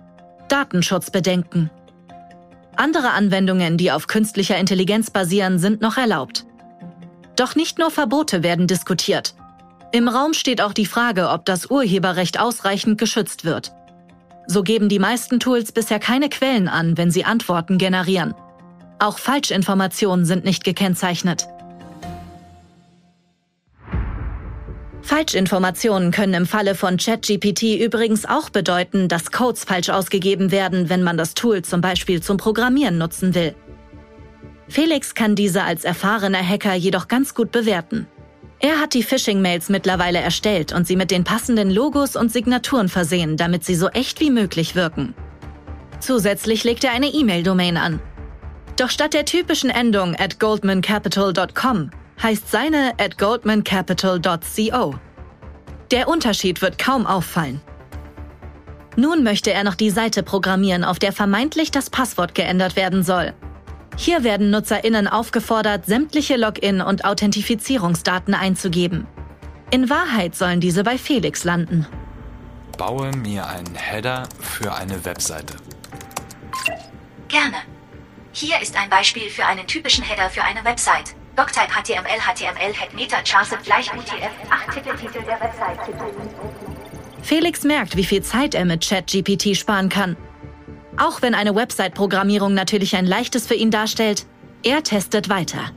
Datenschutzbedenken. 0.50 1.72
Andere 2.76 3.10
Anwendungen, 3.12 3.76
die 3.76 3.92
auf 3.92 4.06
künstlicher 4.06 4.58
Intelligenz 4.58 5.10
basieren, 5.10 5.58
sind 5.58 5.82
noch 5.82 5.98
erlaubt. 5.98 6.46
Doch 7.36 7.56
nicht 7.56 7.80
nur 7.80 7.90
Verbote 7.90 8.44
werden 8.44 8.68
diskutiert. 8.68 9.34
Im 9.92 10.08
Raum 10.08 10.34
steht 10.34 10.62
auch 10.62 10.74
die 10.74 10.86
Frage, 10.86 11.30
ob 11.30 11.46
das 11.46 11.72
Urheberrecht 11.72 12.40
ausreichend 12.40 13.00
geschützt 13.00 13.46
wird. 13.46 13.74
So 14.46 14.62
geben 14.62 14.90
die 14.90 15.00
meisten 15.00 15.40
Tools 15.40 15.72
bisher 15.72 16.00
keine 16.00 16.30
Quellen 16.30 16.68
an, 16.68 16.96
wenn 16.96 17.10
sie 17.10 17.26
Antworten 17.26 17.80
generieren. 17.80 18.36
Auch 19.00 19.18
Falschinformationen 19.18 20.26
sind 20.26 20.46
nicht 20.46 20.64
gekennzeichnet. 20.64 21.48
Falschinformationen 25.06 26.10
können 26.10 26.34
im 26.34 26.46
Falle 26.48 26.74
von 26.74 26.98
ChatGPT 26.98 27.80
übrigens 27.80 28.26
auch 28.26 28.50
bedeuten, 28.50 29.08
dass 29.08 29.32
Codes 29.32 29.64
falsch 29.64 29.90
ausgegeben 29.90 30.50
werden, 30.50 30.90
wenn 30.90 31.04
man 31.04 31.16
das 31.16 31.36
Tool 31.36 31.62
zum 31.62 31.80
Beispiel 31.80 32.24
zum 32.24 32.38
Programmieren 32.38 32.98
nutzen 32.98 33.36
will. 33.36 33.54
Felix 34.68 35.14
kann 35.14 35.36
diese 35.36 35.62
als 35.62 35.84
erfahrener 35.84 36.42
Hacker 36.42 36.74
jedoch 36.74 37.08
ganz 37.08 37.36
gut 37.36 37.52
bewerten. 37.52 38.08
Er 38.60 38.80
hat 38.80 38.96
die 38.96 39.04
Phishing-Mails 39.04 39.70
mittlerweile 39.70 40.20
erstellt 40.20 40.74
und 40.74 40.88
sie 40.88 40.96
mit 40.96 41.12
den 41.12 41.24
passenden 41.24 41.70
Logos 41.70 42.16
und 42.16 42.32
Signaturen 42.32 42.90
versehen, 42.90 43.38
damit 43.38 43.64
sie 43.64 43.76
so 43.76 43.90
echt 43.90 44.20
wie 44.22 44.32
möglich 44.32 44.74
wirken. 44.74 45.14
Zusätzlich 46.00 46.64
legt 46.64 46.84
er 46.84 46.94
eine 46.94 47.14
E-Mail-Domain 47.14 47.78
an. 47.78 48.00
Doch 48.76 48.90
statt 48.90 49.14
der 49.14 49.26
typischen 49.26 49.70
Endung 49.70 50.16
at 50.16 50.40
goldmancapital.com 50.40 51.92
heißt 52.22 52.50
seine 52.50 52.94
at 53.00 53.18
goldmancapital.co. 53.18 54.96
Der 55.92 56.08
Unterschied 56.08 56.62
wird 56.62 56.78
kaum 56.78 57.06
auffallen. 57.06 57.62
Nun 58.96 59.24
möchte 59.24 59.52
er 59.52 59.64
noch 59.64 59.76
die 59.76 59.90
Seite 59.90 60.24
programmieren, 60.24 60.84
auf 60.84 61.00
der 61.00 61.12
vermeintlich 61.12 61.72
das 61.72 61.90
Passwort 61.90 62.34
geändert 62.34 62.76
werden 62.76 63.04
soll. 63.04 63.34
Hier 63.98 64.24
werden 64.24 64.52
NutzerInnen 64.52 65.08
aufgefordert, 65.08 65.86
sämtliche 65.86 66.36
Login- 66.36 66.82
und 66.82 67.06
Authentifizierungsdaten 67.06 68.34
einzugeben. 68.34 69.08
In 69.72 69.90
Wahrheit 69.90 70.36
sollen 70.36 70.60
diese 70.60 70.84
bei 70.84 70.98
Felix 70.98 71.44
landen. 71.44 71.88
Baue 72.78 73.12
mir 73.12 73.48
einen 73.48 73.76
Header 73.76 74.28
für 74.40 74.74
eine 74.74 75.04
Webseite. 75.06 75.56
Gerne. 77.28 77.58
Hier 78.32 78.62
ist 78.62 78.78
ein 78.78 78.90
Beispiel 78.90 79.30
für 79.30 79.46
einen 79.46 79.66
typischen 79.66 80.04
Header 80.04 80.30
für 80.30 80.44
eine 80.44 80.64
Website. 80.66 81.16
Doctype 81.36 81.68
HTML 81.68 82.20
HTML 82.20 82.74
Head 82.74 82.94
Meta 82.94 83.18
Charset 83.22 83.62
gleich 83.66 83.92
UTF 83.94 84.32
8 84.50 84.74
Titel 84.74 84.96
Titel 84.96 85.22
der 85.26 85.40
Website. 85.42 85.78
Felix 87.22 87.64
merkt, 87.64 87.98
wie 87.98 88.06
viel 88.06 88.22
Zeit 88.24 88.56
er 88.56 88.64
mit 88.64 88.88
ChatGPT 88.88 89.58
sparen 89.58 89.90
kann. 89.90 90.16
Auch 90.98 91.22
wenn 91.22 91.36
eine 91.36 91.54
Website-Programmierung 91.54 92.54
natürlich 92.54 92.96
ein 92.96 93.06
leichtes 93.06 93.48
für 93.48 93.56
ihn 93.56 93.70
darstellt, 93.70 94.26
er 94.64 94.82
testet 94.84 95.28
weiter. 95.28 95.72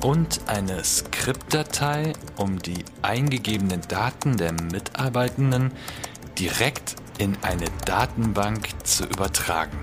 Und 0.00 0.40
eine 0.48 0.82
Skriptdatei, 0.82 2.12
um 2.36 2.58
die 2.58 2.84
eingegebenen 3.02 3.82
Daten 3.86 4.38
der 4.38 4.52
Mitarbeitenden 4.52 5.70
direkt 6.36 6.96
in 7.18 7.36
eine 7.42 7.66
Datenbank 7.84 8.68
zu 8.82 9.04
übertragen. 9.04 9.78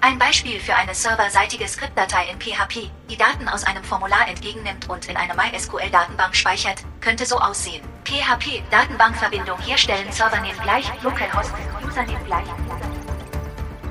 Ein 0.00 0.18
Beispiel 0.18 0.60
für 0.60 0.74
eine 0.74 0.94
serverseitige 0.94 1.66
Skriptdatei 1.66 2.26
in 2.30 2.38
PHP, 2.38 2.90
die 3.10 3.16
Daten 3.16 3.48
aus 3.48 3.64
einem 3.64 3.82
Formular 3.82 4.28
entgegennimmt 4.28 4.88
und 4.88 5.08
in 5.08 5.16
eine 5.16 5.34
MySQL-Datenbank 5.34 6.36
speichert, 6.36 6.84
könnte 7.00 7.26
so 7.26 7.36
aussehen. 7.36 7.82
PHP, 8.04 8.62
Datenbankverbindung 8.70 9.58
herstellen, 9.60 10.10
Servername 10.12 10.54
gleich, 10.62 10.86
Localhost, 11.02 11.52
Username 11.84 12.24
gleich. 12.24 12.46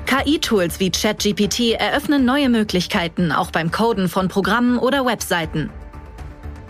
KI-Tools 0.06 0.80
wie 0.80 0.90
ChatGPT 0.90 1.72
eröffnen 1.72 2.24
neue 2.24 2.48
Möglichkeiten 2.48 3.32
auch 3.32 3.50
beim 3.50 3.70
Coden 3.70 4.08
von 4.08 4.28
Programmen 4.28 4.78
oder 4.78 5.04
Webseiten. 5.04 5.70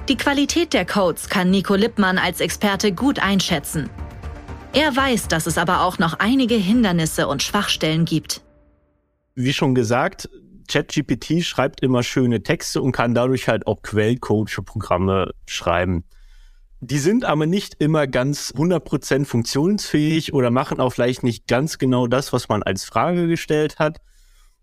Die 0.08 0.16
Qualität 0.16 0.72
der 0.72 0.86
Codes 0.86 1.28
kann 1.28 1.50
Nico 1.50 1.74
Lippmann 1.74 2.18
als 2.18 2.40
Experte 2.40 2.92
gut 2.92 3.18
einschätzen. 3.18 3.90
Er 4.72 4.94
weiß, 4.94 5.28
dass 5.28 5.46
es 5.46 5.58
aber 5.58 5.82
auch 5.82 5.98
noch 5.98 6.18
einige 6.18 6.54
Hindernisse 6.54 7.28
und 7.28 7.42
Schwachstellen 7.42 8.04
gibt. 8.04 8.40
Wie 9.38 9.52
schon 9.52 9.74
gesagt, 9.74 10.30
ChatGPT 10.66 11.44
schreibt 11.44 11.82
immer 11.82 12.02
schöne 12.02 12.42
Texte 12.42 12.80
und 12.80 12.92
kann 12.92 13.14
dadurch 13.14 13.48
halt 13.48 13.66
auch 13.66 13.82
Quellcode 13.82 14.48
für 14.48 14.62
Programme 14.62 15.32
schreiben. 15.46 16.04
Die 16.80 16.98
sind 16.98 17.24
aber 17.24 17.44
nicht 17.44 17.74
immer 17.78 18.06
ganz 18.06 18.54
100% 18.56 19.26
funktionsfähig 19.26 20.32
oder 20.32 20.50
machen 20.50 20.80
auch 20.80 20.94
vielleicht 20.94 21.22
nicht 21.22 21.46
ganz 21.46 21.76
genau 21.76 22.06
das, 22.06 22.32
was 22.32 22.48
man 22.48 22.62
als 22.62 22.84
Frage 22.84 23.28
gestellt 23.28 23.78
hat. 23.78 23.98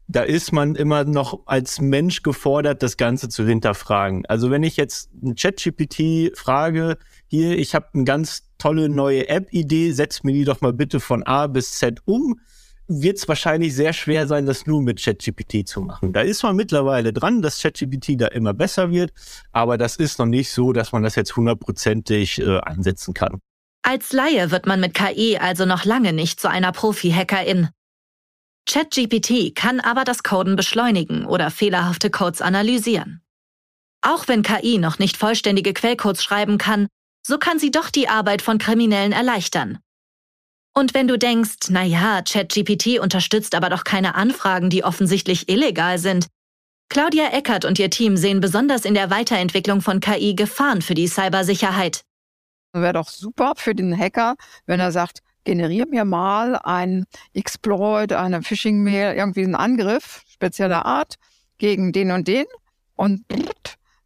Da 0.07 0.23
ist 0.23 0.51
man 0.51 0.73
immer 0.73 1.03
noch 1.03 1.45
als 1.45 1.79
Mensch 1.79 2.23
gefordert, 2.23 2.81
das 2.81 2.97
Ganze 2.97 3.29
zu 3.29 3.45
hinterfragen. 3.45 4.25
Also 4.25 4.49
wenn 4.49 4.63
ich 4.63 4.75
jetzt 4.75 5.11
ein 5.21 5.35
ChatGPT 5.35 6.35
frage, 6.35 6.97
hier, 7.27 7.57
ich 7.59 7.75
habe 7.75 7.89
eine 7.93 8.05
ganz 8.05 8.49
tolle 8.57 8.89
neue 8.89 9.29
App-Idee, 9.29 9.91
setz 9.91 10.23
mir 10.23 10.33
die 10.33 10.45
doch 10.45 10.61
mal 10.61 10.73
bitte 10.73 10.99
von 10.99 11.21
A 11.21 11.45
bis 11.45 11.73
Z 11.77 12.01
um, 12.05 12.39
wird 12.87 13.17
es 13.17 13.27
wahrscheinlich 13.27 13.75
sehr 13.75 13.93
schwer 13.93 14.27
sein, 14.27 14.45
das 14.45 14.65
nur 14.65 14.81
mit 14.81 15.01
ChatGPT 15.01 15.67
zu 15.67 15.81
machen. 15.81 16.13
Da 16.13 16.21
ist 16.21 16.43
man 16.43 16.55
mittlerweile 16.55 17.13
dran, 17.13 17.41
dass 17.41 17.61
ChatGPT 17.61 18.19
da 18.19 18.27
immer 18.27 18.53
besser 18.53 18.91
wird, 18.91 19.11
aber 19.51 19.77
das 19.77 19.95
ist 19.95 20.19
noch 20.19 20.25
nicht 20.25 20.51
so, 20.51 20.73
dass 20.73 20.91
man 20.91 21.03
das 21.03 21.15
jetzt 21.15 21.35
hundertprozentig 21.35 22.39
äh, 22.39 22.59
einsetzen 22.59 23.13
kann. 23.13 23.39
Als 23.83 24.13
Laie 24.13 24.51
wird 24.51 24.65
man 24.65 24.79
mit 24.79 24.93
KI 24.93 25.37
also 25.37 25.65
noch 25.65 25.83
lange 25.85 26.13
nicht 26.13 26.39
zu 26.39 26.49
einer 26.49 26.71
Profi-Hackerin. 26.71 27.69
ChatGPT 28.65 29.55
kann 29.55 29.81
aber 29.81 30.05
das 30.05 30.23
Coden 30.23 30.55
beschleunigen 30.55 31.25
oder 31.25 31.51
fehlerhafte 31.51 32.09
Codes 32.09 32.41
analysieren. 32.41 33.21
Auch 34.01 34.27
wenn 34.27 34.41
KI 34.41 34.77
noch 34.77 34.99
nicht 34.99 35.17
vollständige 35.17 35.73
Quellcodes 35.73 36.23
schreiben 36.23 36.57
kann, 36.57 36.87
so 37.25 37.37
kann 37.37 37.59
sie 37.59 37.71
doch 37.71 37.89
die 37.89 38.07
Arbeit 38.07 38.41
von 38.41 38.57
Kriminellen 38.57 39.11
erleichtern. 39.11 39.79
Und 40.75 40.93
wenn 40.93 41.07
du 41.07 41.17
denkst, 41.17 41.69
na 41.69 41.83
ja, 41.83 42.21
ChatGPT 42.21 42.99
unterstützt 42.99 43.53
aber 43.53 43.69
doch 43.69 43.83
keine 43.83 44.15
Anfragen, 44.15 44.69
die 44.69 44.83
offensichtlich 44.83 45.47
illegal 45.47 45.99
sind. 45.99 46.27
Claudia 46.89 47.29
Eckert 47.29 47.65
und 47.65 47.79
ihr 47.79 47.89
Team 47.89 48.17
sehen 48.17 48.39
besonders 48.39 48.85
in 48.85 48.93
der 48.93 49.09
Weiterentwicklung 49.09 49.81
von 49.81 49.99
KI 49.99 50.35
Gefahren 50.35 50.81
für 50.81 50.95
die 50.95 51.07
Cybersicherheit. 51.07 52.03
Wäre 52.73 52.93
doch 52.93 53.09
super 53.09 53.53
für 53.55 53.75
den 53.75 53.97
Hacker, 53.97 54.35
wenn 54.65 54.79
er 54.79 54.91
sagt, 54.91 55.19
generier 55.43 55.85
mir 55.87 56.05
mal 56.05 56.55
ein 56.55 57.05
Exploit, 57.33 58.11
eine 58.11 58.41
Phishing-Mail, 58.41 59.15
irgendwie 59.15 59.43
einen 59.43 59.55
Angriff 59.55 60.23
spezieller 60.27 60.85
Art 60.85 61.15
gegen 61.57 61.91
den 61.91 62.11
und 62.11 62.27
den 62.27 62.45
und 62.95 63.23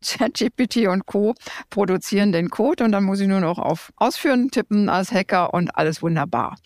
ChatGPT 0.07 0.87
und 0.87 1.05
Co. 1.05 1.35
produzieren 1.69 2.31
den 2.31 2.49
Code 2.49 2.83
und 2.83 2.91
dann 2.91 3.03
muss 3.03 3.19
ich 3.19 3.27
nur 3.27 3.39
noch 3.39 3.59
auf 3.59 3.91
Ausführen 3.97 4.49
tippen 4.49 4.89
als 4.89 5.11
Hacker 5.11 5.53
und 5.53 5.75
alles 5.75 6.01
wunderbar. 6.01 6.57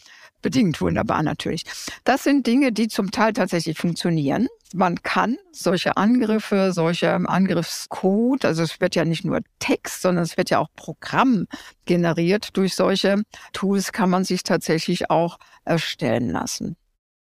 Bedingt 0.41 0.82
wunderbar 0.82 1.21
natürlich. 1.21 1.63
Das 2.04 2.23
sind 2.23 2.47
Dinge, 2.47 2.71
die 2.71 2.88
zum 2.88 3.12
Teil 3.12 3.34
tatsächlich 3.34 3.77
funktionieren. 3.77 4.47
Man 4.73 5.04
kann 5.04 5.38
solche 5.51 5.97
Angriffe, 5.97 6.71
solche 6.73 7.13
Angriffscode, 7.13 8.45
also 8.45 8.63
es 8.63 8.80
wird 8.80 8.95
ja 8.95 9.06
nicht 9.06 9.25
nur 9.25 9.41
Text, 9.60 10.01
sondern 10.01 10.23
es 10.23 10.38
wird 10.38 10.49
ja 10.49 10.60
auch 10.60 10.69
Programm 10.75 11.47
generiert 11.86 12.56
durch 12.58 12.75
solche 12.75 13.21
Tools, 13.54 13.91
kann 13.91 14.10
man 14.10 14.23
sich 14.23 14.43
tatsächlich 14.43 15.10
auch 15.10 15.38
erstellen 15.65 16.30
lassen. 16.30 16.75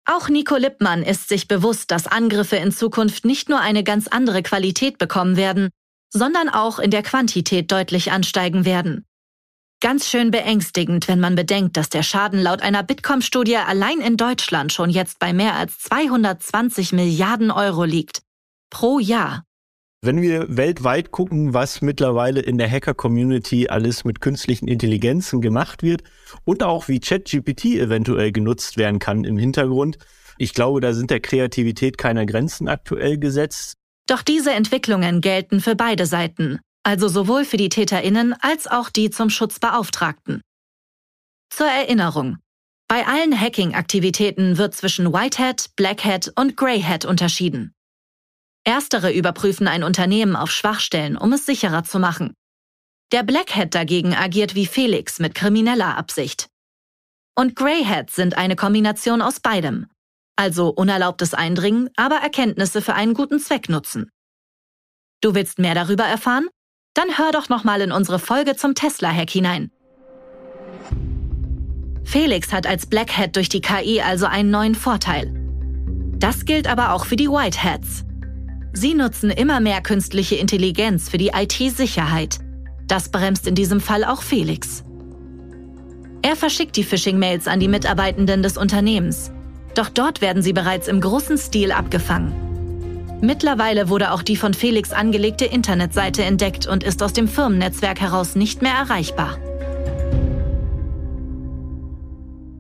Auch 0.05 0.27
Nico 0.29 0.55
Lippmann 0.55 1.03
ist 1.03 1.29
sich 1.29 1.47
bewusst, 1.47 1.91
dass 1.91 2.08
Angriffe 2.08 2.55
in 2.55 2.71
Zukunft 2.71 3.25
nicht 3.25 3.47
nur 3.47 3.60
eine 3.60 3.84
ganz 3.84 4.08
andere 4.08 4.41
Qualität 4.41 4.97
bekommen 4.97 5.36
werden, 5.38 5.69
sondern 6.09 6.49
auch 6.49 6.79
in 6.79 6.91
der 6.91 7.03
Quantität 7.03 7.71
deutlich 7.71 8.11
ansteigen 8.11 8.65
werden. 8.65 9.05
Ganz 9.81 10.09
schön 10.09 10.29
beängstigend, 10.29 11.07
wenn 11.07 11.21
man 11.21 11.35
bedenkt, 11.35 11.77
dass 11.77 11.87
der 11.87 12.03
Schaden 12.03 12.41
laut 12.41 12.61
einer 12.61 12.83
Bitkom-Studie 12.83 13.55
allein 13.55 14.01
in 14.01 14.17
Deutschland 14.17 14.73
schon 14.73 14.89
jetzt 14.89 15.19
bei 15.19 15.31
mehr 15.31 15.55
als 15.55 15.79
220 15.79 16.91
Milliarden 16.91 17.49
Euro 17.49 17.85
liegt. 17.85 18.21
Pro 18.69 18.99
Jahr. 18.99 19.45
Wenn 20.01 20.21
wir 20.21 20.45
weltweit 20.55 21.11
gucken, 21.11 21.53
was 21.53 21.81
mittlerweile 21.81 22.41
in 22.41 22.57
der 22.57 22.69
Hacker-Community 22.69 23.67
alles 23.69 24.03
mit 24.03 24.21
künstlichen 24.21 24.67
Intelligenzen 24.67 25.41
gemacht 25.41 25.81
wird 25.81 26.03
und 26.45 26.63
auch 26.63 26.87
wie 26.87 26.99
ChatGPT 26.99 27.75
eventuell 27.75 28.31
genutzt 28.31 28.77
werden 28.77 28.99
kann 28.99 29.23
im 29.23 29.37
Hintergrund, 29.37 29.97
ich 30.37 30.53
glaube, 30.53 30.79
da 30.79 30.93
sind 30.93 31.09
der 31.09 31.19
Kreativität 31.19 31.97
keiner 31.97 32.25
Grenzen 32.25 32.69
aktuell 32.69 33.17
gesetzt. 33.17 33.78
Doch 34.09 34.23
diese 34.23 34.51
Entwicklungen 34.51 35.21
gelten 35.21 35.61
für 35.61 35.75
beide 35.75 36.07
Seiten, 36.07 36.59
also 36.81 37.07
sowohl 37.07 37.45
für 37.45 37.57
die 37.57 37.69
Täterinnen 37.69 38.33
als 38.41 38.65
auch 38.65 38.89
die 38.89 39.11
zum 39.11 39.29
Schutz 39.29 39.59
Beauftragten. 39.59 40.41
Zur 41.51 41.67
Erinnerung. 41.67 42.39
Bei 42.87 43.05
allen 43.05 43.39
Hacking-Aktivitäten 43.39 44.57
wird 44.57 44.73
zwischen 44.73 45.13
Whitehead, 45.13 45.75
Blackhead 45.75 46.33
und 46.35 46.57
Greyhead 46.57 47.05
unterschieden. 47.05 47.75
Erstere 48.63 49.13
überprüfen 49.13 49.67
ein 49.67 49.83
Unternehmen 49.83 50.35
auf 50.35 50.49
Schwachstellen, 50.49 51.15
um 51.15 51.31
es 51.33 51.45
sicherer 51.45 51.83
zu 51.83 51.99
machen. 51.99 52.33
Der 53.11 53.21
Blackhead 53.21 53.75
dagegen 53.75 54.15
agiert 54.15 54.55
wie 54.55 54.65
Felix 54.65 55.19
mit 55.19 55.35
krimineller 55.35 55.95
Absicht. 55.97 56.47
Und 57.35 57.55
Greyhead 57.55 58.09
sind 58.09 58.35
eine 58.35 58.55
Kombination 58.55 59.21
aus 59.21 59.39
beidem, 59.39 59.85
also 60.39 60.69
unerlaubtes 60.69 61.34
Eindringen, 61.34 61.89
aber 61.97 62.15
Erkenntnisse 62.15 62.82
für 62.82 62.93
einen 62.93 63.13
guten 63.13 63.39
Zweck 63.39 63.67
nutzen. 63.67 64.10
Du 65.19 65.36
willst 65.36 65.60
mehr 65.60 65.75
darüber 65.75 66.06
erfahren? 66.06 66.47
Dann 66.93 67.17
hör 67.17 67.34
doch 67.34 67.49
nochmal 67.49 67.82
in 67.82 67.91
unsere 67.91 68.19
Folge 68.19 68.56
zum 68.56 68.73
Tesla-Hack 68.73 69.30
hinein. 69.30 69.69
Felix 72.06 72.54
hat 72.54 72.65
als 72.65 72.86
Blackhead 72.86 73.36
durch 73.36 73.49
die 73.49 73.60
KI 73.60 74.02
also 74.02 74.28
einen 74.28 74.49
neuen 74.49 74.75
Vorteil. 74.75 75.30
Das 76.17 76.45
gilt 76.45 76.67
aber 76.67 76.93
auch 76.93 77.06
für 77.06 77.17
die 77.17 77.30
Whiteheads. 77.30 78.06
Sie 78.71 78.93
nutzen 78.93 79.32
immer 79.32 79.60
mehr 79.60 79.82
künstliche 79.82 80.36
Intelligenz 80.36 81.10
für 81.10 81.17
die 81.17 81.32
IT-Sicherheit. 81.36 82.39
Das 82.88 83.10
bremst 83.10 83.45
in 83.45 83.56
diesem 83.56 83.82
Fall 83.82 84.06
auch 84.06 84.21
Felix. 84.21 84.86
Er 86.21 86.38
verschickt 86.38 86.78
die 86.78 86.84
Phishing-Mails 86.84 87.47
an 87.47 87.60
die 87.60 87.67
Mitarbeitenden 87.67 88.41
des 88.41 88.56
Unternehmens. 88.58 89.32
Doch 89.79 89.87
dort 89.87 90.19
werden 90.19 90.43
sie 90.43 90.51
bereits 90.51 90.89
im 90.89 90.99
großen 90.99 91.37
Stil 91.37 91.71
abgefangen. 91.71 92.33
Mittlerweile 93.21 93.87
wurde 93.87 94.11
auch 94.11 94.23
die 94.23 94.35
von 94.35 94.53
Felix 94.53 94.91
angelegte 94.91 95.45
Internetseite 95.45 96.21
entdeckt 96.21 96.67
und 96.67 96.83
ist 96.83 97.01
aus 97.01 97.13
dem 97.13 97.29
Firmennetzwerk 97.29 98.01
heraus 98.01 98.35
nicht 98.35 98.61
mehr 98.61 98.73
erreichbar. 98.73 99.37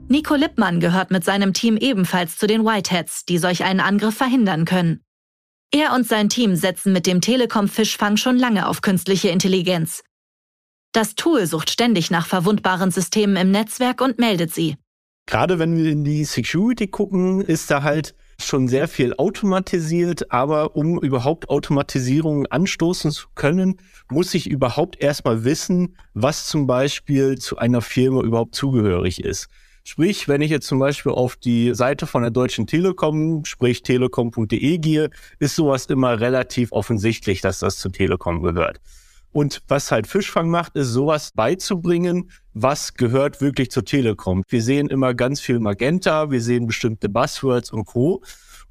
Nico 0.07 0.33
Lippmann 0.35 0.79
gehört 0.79 1.11
mit 1.11 1.25
seinem 1.25 1.51
Team 1.51 1.75
ebenfalls 1.75 2.37
zu 2.37 2.47
den 2.47 2.63
Whiteheads, 2.63 3.25
die 3.25 3.37
solch 3.37 3.65
einen 3.65 3.81
Angriff 3.81 4.15
verhindern 4.15 4.63
können. 4.63 5.03
Er 5.73 5.91
und 5.91 6.07
sein 6.07 6.29
Team 6.29 6.55
setzen 6.55 6.93
mit 6.93 7.05
dem 7.05 7.19
Telekom-Fischfang 7.19 8.15
schon 8.15 8.37
lange 8.37 8.65
auf 8.65 8.79
künstliche 8.79 9.27
Intelligenz. 9.27 10.03
Das 10.93 11.15
Tool 11.15 11.47
sucht 11.47 11.69
ständig 11.69 12.11
nach 12.11 12.27
verwundbaren 12.27 12.91
Systemen 12.91 13.35
im 13.35 13.51
Netzwerk 13.51 13.99
und 13.99 14.19
meldet 14.19 14.53
sie. 14.53 14.77
Gerade 15.29 15.59
wenn 15.59 15.77
wir 15.77 15.91
in 15.91 16.03
die 16.03 16.25
Security 16.25 16.87
gucken, 16.87 17.41
ist 17.41 17.69
da 17.69 17.83
halt 17.83 18.15
schon 18.39 18.67
sehr 18.67 18.87
viel 18.87 19.13
automatisiert, 19.13 20.31
aber 20.31 20.75
um 20.75 20.99
überhaupt 20.99 21.49
Automatisierung 21.49 22.47
anstoßen 22.47 23.11
zu 23.11 23.27
können, 23.35 23.75
muss 24.09 24.33
ich 24.33 24.49
überhaupt 24.49 24.99
erstmal 24.99 25.43
wissen, 25.43 25.95
was 26.15 26.47
zum 26.47 26.65
Beispiel 26.65 27.37
zu 27.37 27.59
einer 27.59 27.81
Firma 27.81 28.23
überhaupt 28.23 28.55
zugehörig 28.55 29.23
ist. 29.23 29.49
Sprich, 29.83 30.27
wenn 30.27 30.41
ich 30.41 30.49
jetzt 30.49 30.65
zum 30.65 30.79
Beispiel 30.79 31.11
auf 31.11 31.35
die 31.35 31.75
Seite 31.75 32.07
von 32.07 32.23
der 32.23 32.31
Deutschen 32.31 32.65
Telekom, 32.65 33.45
sprich 33.45 33.83
telekom.de 33.83 34.79
gehe, 34.79 35.11
ist 35.37 35.55
sowas 35.55 35.85
immer 35.85 36.19
relativ 36.19 36.71
offensichtlich, 36.71 37.41
dass 37.41 37.59
das 37.59 37.77
zu 37.77 37.89
Telekom 37.89 38.41
gehört. 38.41 38.79
Und 39.31 39.61
was 39.67 39.91
halt 39.91 40.07
Fischfang 40.07 40.49
macht, 40.49 40.75
ist 40.75 40.87
sowas 40.87 41.31
beizubringen, 41.35 42.31
was 42.53 42.95
gehört 42.95 43.41
wirklich 43.41 43.69
zur 43.69 43.85
Telekom. 43.85 44.43
Wir 44.47 44.63
sehen 44.63 44.87
immer 44.87 45.13
ganz 45.13 45.39
viel 45.39 45.59
Magenta, 45.59 46.31
wir 46.31 46.41
sehen 46.41 46.65
bestimmte 46.65 47.09
Buzzwords 47.09 47.71
und 47.71 47.85
Co. 47.85 48.23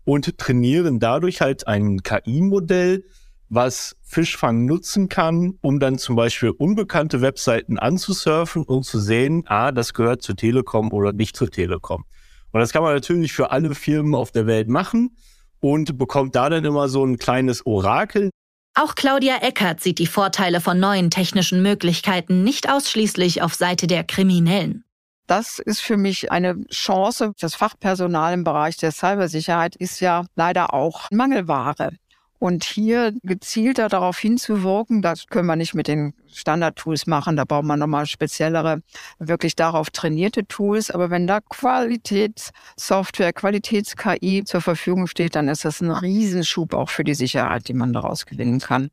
und 0.04 0.36
trainieren 0.38 0.98
dadurch 0.98 1.40
halt 1.40 1.68
ein 1.68 2.02
KI-Modell, 2.02 3.04
was 3.50 3.96
Fischfang 4.02 4.64
nutzen 4.64 5.08
kann, 5.08 5.58
um 5.60 5.80
dann 5.80 5.98
zum 5.98 6.16
Beispiel 6.16 6.50
unbekannte 6.50 7.20
Webseiten 7.20 7.78
anzusurfen 7.78 8.64
und 8.64 8.84
zu 8.84 8.98
sehen, 8.98 9.44
ah, 9.46 9.72
das 9.72 9.94
gehört 9.94 10.22
zur 10.22 10.36
Telekom 10.36 10.92
oder 10.92 11.12
nicht 11.12 11.36
zur 11.36 11.50
Telekom. 11.50 12.04
Und 12.50 12.60
das 12.60 12.72
kann 12.72 12.82
man 12.82 12.94
natürlich 12.94 13.32
für 13.32 13.50
alle 13.50 13.74
Firmen 13.74 14.14
auf 14.14 14.32
der 14.32 14.46
Welt 14.46 14.68
machen 14.68 15.16
und 15.60 15.98
bekommt 15.98 16.34
da 16.34 16.50
dann 16.50 16.64
immer 16.64 16.88
so 16.88 17.04
ein 17.04 17.16
kleines 17.18 17.64
Orakel, 17.66 18.30
auch 18.78 18.94
Claudia 18.94 19.38
Eckert 19.42 19.80
sieht 19.80 19.98
die 19.98 20.06
Vorteile 20.06 20.60
von 20.60 20.78
neuen 20.78 21.10
technischen 21.10 21.62
Möglichkeiten 21.62 22.44
nicht 22.44 22.70
ausschließlich 22.70 23.42
auf 23.42 23.54
Seite 23.54 23.86
der 23.86 24.04
Kriminellen. 24.04 24.84
Das 25.26 25.58
ist 25.58 25.80
für 25.80 25.96
mich 25.96 26.32
eine 26.32 26.64
Chance. 26.70 27.32
Das 27.40 27.54
Fachpersonal 27.54 28.32
im 28.32 28.44
Bereich 28.44 28.76
der 28.76 28.92
Cybersicherheit 28.92 29.76
ist 29.76 30.00
ja 30.00 30.24
leider 30.36 30.72
auch 30.72 31.08
Mangelware. 31.10 31.90
Und 32.38 32.62
hier 32.64 33.14
gezielter 33.22 33.88
darauf 33.88 34.18
hinzuwirken, 34.18 35.02
das 35.02 35.26
können 35.26 35.46
wir 35.46 35.56
nicht 35.56 35.74
mit 35.74 35.88
den 35.88 36.14
Standard-Tools 36.32 37.06
machen, 37.06 37.36
da 37.36 37.44
braucht 37.44 37.64
man 37.64 37.80
nochmal 37.80 38.06
speziellere, 38.06 38.80
wirklich 39.18 39.56
darauf 39.56 39.90
trainierte 39.90 40.46
Tools. 40.46 40.90
Aber 40.90 41.10
wenn 41.10 41.26
da 41.26 41.40
Qualitätssoftware, 41.40 43.32
Qualitäts-KI 43.32 44.44
zur 44.44 44.60
Verfügung 44.60 45.08
steht, 45.08 45.34
dann 45.34 45.48
ist 45.48 45.64
das 45.64 45.80
ein 45.80 45.90
Riesenschub 45.90 46.74
auch 46.74 46.90
für 46.90 47.04
die 47.04 47.14
Sicherheit, 47.14 47.66
die 47.66 47.74
man 47.74 47.92
daraus 47.92 48.24
gewinnen 48.24 48.60
kann. 48.60 48.90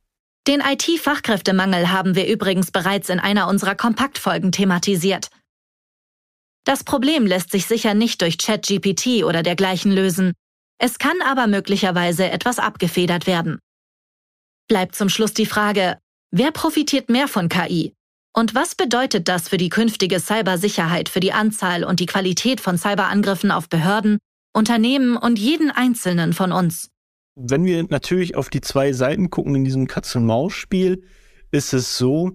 Den 0.48 0.62
IT-Fachkräftemangel 0.62 1.92
haben 1.92 2.16
wir 2.16 2.28
übrigens 2.28 2.72
bereits 2.72 3.10
in 3.10 3.20
einer 3.20 3.48
unserer 3.48 3.76
Kompaktfolgen 3.76 4.52
thematisiert. 4.52 5.30
Das 6.66 6.84
Problem 6.84 7.26
lässt 7.28 7.52
sich 7.52 7.68
sicher 7.68 7.94
nicht 7.94 8.22
durch 8.22 8.38
ChatGPT 8.38 9.24
oder 9.24 9.44
dergleichen 9.44 9.92
lösen. 9.92 10.34
Es 10.78 10.98
kann 11.00 11.18
aber 11.26 11.48
möglicherweise 11.48 12.30
etwas 12.30 12.60
abgefedert 12.60 13.28
werden. 13.28 13.60
Bleibt 14.68 14.96
zum 14.96 15.10
Schluss 15.10 15.34
die 15.34 15.46
Frage, 15.46 15.98
wer 16.32 16.52
profitiert 16.52 17.10
mehr 17.10 17.28
von 17.28 17.50
KI? 17.50 17.94
Und 18.34 18.54
was 18.54 18.76
bedeutet 18.76 19.30
das 19.30 19.48
für 19.48 19.58
die 19.58 19.70
künftige 19.70 20.20
Cybersicherheit, 20.20 21.08
für 21.08 21.22
die 21.22 21.32
Anzahl 21.32 21.86
und 21.86 22.02
die 22.02 22.06
Qualität 22.06 22.60
von 22.60 22.78
Cyberangriffen 22.78 23.50
auf 23.52 23.70
Behörden, 23.70 24.18
Unternehmen 24.54 25.16
und 25.16 25.40
jeden 25.40 25.72
Einzelnen 25.72 26.34
von 26.34 26.52
uns? 26.52 26.90
Wenn 27.36 27.64
wir 27.64 27.84
natürlich 27.84 28.36
auf 28.36 28.50
die 28.50 28.62
zwei 28.62 28.92
Seiten 28.92 29.30
gucken 29.30 29.56
in 29.56 29.64
diesem 29.64 29.88
Katz-und-Maus-Spiel, 29.88 31.04
ist 31.52 31.74
es 31.74 31.98
so, 31.98 32.32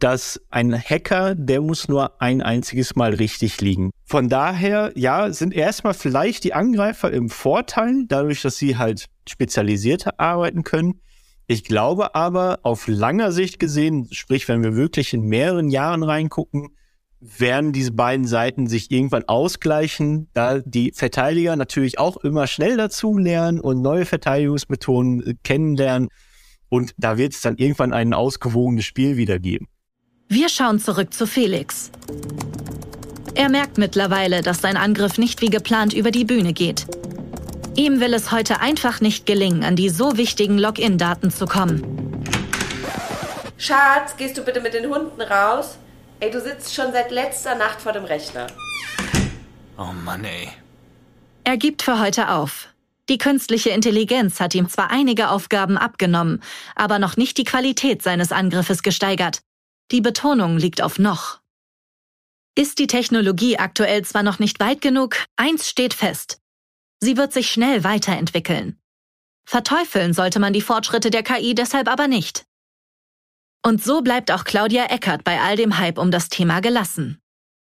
dass 0.00 0.40
ein 0.50 0.76
Hacker, 0.76 1.34
der 1.34 1.60
muss 1.60 1.88
nur 1.88 2.20
ein 2.20 2.42
einziges 2.42 2.96
Mal 2.96 3.14
richtig 3.14 3.60
liegen. 3.60 3.90
Von 4.04 4.28
daher, 4.28 4.92
ja, 4.96 5.32
sind 5.32 5.54
erstmal 5.54 5.94
vielleicht 5.94 6.44
die 6.44 6.54
Angreifer 6.54 7.12
im 7.12 7.28
Vorteil, 7.28 8.04
dadurch, 8.08 8.42
dass 8.42 8.56
sie 8.56 8.76
halt 8.76 9.06
spezialisierter 9.28 10.18
arbeiten 10.18 10.64
können. 10.64 11.00
Ich 11.46 11.64
glaube 11.64 12.14
aber, 12.14 12.60
auf 12.62 12.86
langer 12.88 13.32
Sicht 13.32 13.58
gesehen, 13.58 14.08
sprich, 14.10 14.48
wenn 14.48 14.62
wir 14.62 14.74
wirklich 14.74 15.12
in 15.12 15.22
mehreren 15.22 15.68
Jahren 15.68 16.02
reingucken, 16.02 16.68
werden 17.20 17.72
diese 17.72 17.92
beiden 17.92 18.26
Seiten 18.26 18.66
sich 18.66 18.90
irgendwann 18.90 19.24
ausgleichen, 19.24 20.28
da 20.32 20.60
die 20.60 20.92
Verteidiger 20.94 21.54
natürlich 21.56 21.98
auch 21.98 22.16
immer 22.18 22.46
schnell 22.46 22.76
dazu 22.76 23.18
lernen 23.18 23.60
und 23.60 23.82
neue 23.82 24.06
Verteidigungsmethoden 24.06 25.26
äh, 25.26 25.34
kennenlernen. 25.44 26.08
Und 26.70 26.94
da 26.96 27.18
wird 27.18 27.34
es 27.34 27.42
dann 27.42 27.56
irgendwann 27.56 27.92
ein 27.92 28.14
ausgewogenes 28.14 28.84
Spiel 28.84 29.16
wieder 29.16 29.38
geben. 29.38 29.66
Wir 30.32 30.48
schauen 30.48 30.78
zurück 30.78 31.12
zu 31.12 31.26
Felix. 31.26 31.90
Er 33.34 33.48
merkt 33.48 33.78
mittlerweile, 33.78 34.42
dass 34.42 34.60
sein 34.60 34.76
Angriff 34.76 35.18
nicht 35.18 35.40
wie 35.40 35.50
geplant 35.50 35.92
über 35.92 36.12
die 36.12 36.24
Bühne 36.24 36.52
geht. 36.52 36.86
Ihm 37.74 37.98
will 37.98 38.14
es 38.14 38.30
heute 38.30 38.60
einfach 38.60 39.00
nicht 39.00 39.26
gelingen, 39.26 39.64
an 39.64 39.74
die 39.74 39.88
so 39.88 40.16
wichtigen 40.16 40.56
Login-Daten 40.56 41.32
zu 41.32 41.46
kommen. 41.46 41.82
Schatz, 43.58 44.16
gehst 44.16 44.38
du 44.38 44.44
bitte 44.44 44.60
mit 44.60 44.72
den 44.72 44.88
Hunden 44.88 45.20
raus? 45.20 45.78
Ey, 46.20 46.30
du 46.30 46.40
sitzt 46.40 46.76
schon 46.76 46.92
seit 46.92 47.10
letzter 47.10 47.56
Nacht 47.56 47.80
vor 47.80 47.90
dem 47.90 48.04
Rechner. 48.04 48.46
Oh 49.76 49.92
Mann, 50.04 50.22
ey. 50.22 50.48
Er 51.42 51.56
gibt 51.56 51.82
für 51.82 51.98
heute 51.98 52.28
auf. 52.28 52.68
Die 53.08 53.18
künstliche 53.18 53.70
Intelligenz 53.70 54.38
hat 54.38 54.54
ihm 54.54 54.68
zwar 54.68 54.92
einige 54.92 55.30
Aufgaben 55.30 55.76
abgenommen, 55.76 56.40
aber 56.76 57.00
noch 57.00 57.16
nicht 57.16 57.36
die 57.36 57.44
Qualität 57.44 58.02
seines 58.04 58.30
Angriffes 58.30 58.84
gesteigert. 58.84 59.40
Die 59.90 60.00
Betonung 60.00 60.56
liegt 60.56 60.82
auf 60.82 60.98
noch. 60.98 61.40
Ist 62.56 62.78
die 62.78 62.86
Technologie 62.86 63.58
aktuell 63.58 64.04
zwar 64.04 64.22
noch 64.22 64.38
nicht 64.38 64.60
weit 64.60 64.80
genug, 64.80 65.16
eins 65.36 65.68
steht 65.68 65.94
fest. 65.94 66.40
Sie 67.00 67.16
wird 67.16 67.32
sich 67.32 67.50
schnell 67.50 67.82
weiterentwickeln. 67.82 68.78
Verteufeln 69.46 70.12
sollte 70.12 70.38
man 70.38 70.52
die 70.52 70.60
Fortschritte 70.60 71.10
der 71.10 71.24
KI 71.24 71.54
deshalb 71.54 71.88
aber 71.88 72.06
nicht. 72.06 72.44
Und 73.64 73.82
so 73.82 74.00
bleibt 74.00 74.30
auch 74.30 74.44
Claudia 74.44 74.86
Eckert 74.86 75.24
bei 75.24 75.40
all 75.40 75.56
dem 75.56 75.78
Hype 75.78 75.98
um 75.98 76.10
das 76.10 76.28
Thema 76.28 76.60
gelassen. 76.60 77.20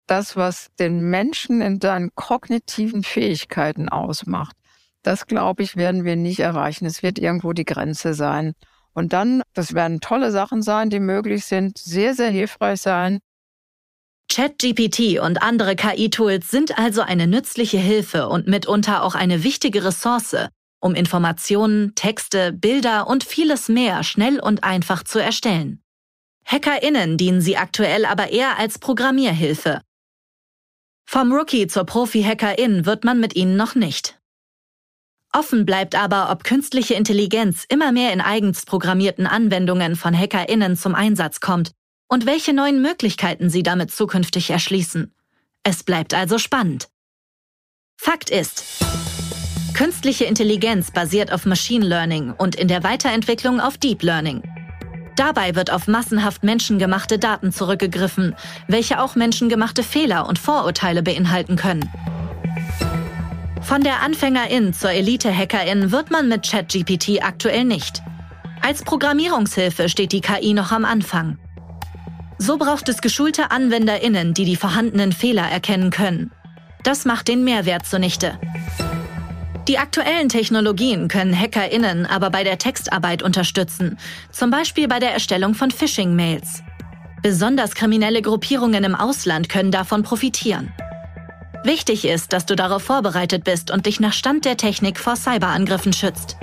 Das, 0.05 0.35
was 0.35 0.69
den 0.79 0.99
Menschen 1.09 1.61
in 1.61 1.79
seinen 1.79 2.13
kognitiven 2.15 3.03
Fähigkeiten 3.03 3.87
ausmacht, 3.87 4.57
das 5.03 5.27
glaube 5.27 5.63
ich, 5.63 5.77
werden 5.77 6.03
wir 6.03 6.15
nicht 6.15 6.39
erreichen. 6.39 6.85
Es 6.85 7.01
wird 7.01 7.17
irgendwo 7.17 7.53
die 7.53 7.65
Grenze 7.65 8.13
sein. 8.13 8.53
Und 8.93 9.13
dann, 9.13 9.41
das 9.53 9.73
werden 9.73 10.01
tolle 10.01 10.31
Sachen 10.31 10.61
sein, 10.61 10.89
die 10.89 10.99
möglich 10.99 11.45
sind, 11.45 11.77
sehr, 11.77 12.13
sehr 12.13 12.29
hilfreich 12.29 12.81
sein. 12.81 13.19
ChatGPT 14.29 15.19
und 15.19 15.41
andere 15.41 15.75
KI-Tools 15.75 16.49
sind 16.49 16.77
also 16.77 17.01
eine 17.01 17.27
nützliche 17.27 17.77
Hilfe 17.77 18.29
und 18.29 18.47
mitunter 18.47 19.03
auch 19.03 19.15
eine 19.15 19.43
wichtige 19.43 19.83
Ressource, 19.83 20.47
um 20.79 20.95
Informationen, 20.95 21.95
Texte, 21.95 22.53
Bilder 22.53 23.07
und 23.07 23.23
vieles 23.23 23.67
mehr 23.67 24.03
schnell 24.03 24.39
und 24.39 24.63
einfach 24.63 25.03
zu 25.03 25.19
erstellen. 25.19 25.81
HackerInnen 26.45 27.17
dienen 27.17 27.41
sie 27.41 27.57
aktuell 27.57 28.05
aber 28.05 28.29
eher 28.29 28.57
als 28.57 28.79
Programmierhilfe. 28.79 29.81
Vom 31.05 31.33
Rookie 31.33 31.67
zur 31.67 31.85
Profi-Hackerin 31.85 32.85
wird 32.85 33.03
man 33.03 33.19
mit 33.19 33.35
ihnen 33.35 33.57
noch 33.57 33.75
nicht. 33.75 34.20
Offen 35.33 35.65
bleibt 35.65 35.95
aber, 35.95 36.29
ob 36.29 36.43
künstliche 36.43 36.93
Intelligenz 36.93 37.65
immer 37.69 37.93
mehr 37.93 38.11
in 38.11 38.19
eigens 38.19 38.65
programmierten 38.65 39.27
Anwendungen 39.27 39.95
von 39.95 40.17
HackerInnen 40.17 40.75
zum 40.75 40.93
Einsatz 40.93 41.39
kommt 41.39 41.71
und 42.09 42.25
welche 42.25 42.53
neuen 42.53 42.81
Möglichkeiten 42.81 43.49
sie 43.49 43.63
damit 43.63 43.91
zukünftig 43.91 44.49
erschließen. 44.49 45.13
Es 45.63 45.83
bleibt 45.83 46.13
also 46.13 46.37
spannend. 46.37 46.89
Fakt 47.97 48.29
ist, 48.29 48.65
künstliche 49.73 50.25
Intelligenz 50.25 50.91
basiert 50.91 51.31
auf 51.31 51.45
Machine 51.45 51.85
Learning 51.85 52.33
und 52.37 52.55
in 52.55 52.67
der 52.67 52.83
Weiterentwicklung 52.83 53.61
auf 53.61 53.77
Deep 53.77 54.03
Learning. 54.03 54.43
Dabei 55.15 55.55
wird 55.55 55.71
auf 55.71 55.87
massenhaft 55.87 56.43
menschengemachte 56.43 57.19
Daten 57.19 57.53
zurückgegriffen, 57.53 58.35
welche 58.67 58.99
auch 58.99 59.15
menschengemachte 59.15 59.83
Fehler 59.83 60.27
und 60.27 60.39
Vorurteile 60.39 61.03
beinhalten 61.03 61.55
können. 61.55 61.89
Von 63.61 63.81
der 63.81 64.01
Anfängerin 64.01 64.73
zur 64.73 64.91
Elite-Hackerin 64.91 65.91
wird 65.91 66.11
man 66.11 66.27
mit 66.27 66.49
ChatGPT 66.49 67.23
aktuell 67.23 67.63
nicht. 67.63 68.01
Als 68.61 68.83
Programmierungshilfe 68.83 69.87
steht 69.87 70.11
die 70.11 70.21
KI 70.21 70.53
noch 70.53 70.71
am 70.71 70.83
Anfang. 70.83 71.37
So 72.37 72.57
braucht 72.57 72.89
es 72.89 73.01
geschulte 73.01 73.51
AnwenderInnen, 73.51 74.33
die 74.33 74.45
die 74.45 74.55
vorhandenen 74.55 75.11
Fehler 75.11 75.43
erkennen 75.43 75.91
können. 75.91 76.31
Das 76.83 77.05
macht 77.05 77.27
den 77.27 77.43
Mehrwert 77.43 77.85
zunichte. 77.85 78.39
Die 79.67 79.77
aktuellen 79.77 80.27
Technologien 80.27 81.07
können 81.07 81.39
HackerInnen 81.39 82.07
aber 82.07 82.31
bei 82.31 82.43
der 82.43 82.57
Textarbeit 82.57 83.21
unterstützen, 83.21 83.97
zum 84.31 84.49
Beispiel 84.49 84.87
bei 84.87 84.99
der 84.99 85.13
Erstellung 85.13 85.53
von 85.53 85.69
Phishing-Mails. 85.69 86.63
Besonders 87.21 87.75
kriminelle 87.75 88.23
Gruppierungen 88.23 88.83
im 88.83 88.95
Ausland 88.95 89.47
können 89.47 89.71
davon 89.71 90.01
profitieren. 90.01 90.73
Wichtig 91.63 92.05
ist, 92.05 92.33
dass 92.33 92.45
du 92.45 92.55
darauf 92.55 92.83
vorbereitet 92.83 93.43
bist 93.43 93.69
und 93.69 93.85
dich 93.85 93.99
nach 93.99 94.13
Stand 94.13 94.45
der 94.45 94.57
Technik 94.57 94.99
vor 94.99 95.15
Cyberangriffen 95.15 95.93
schützt. 95.93 96.37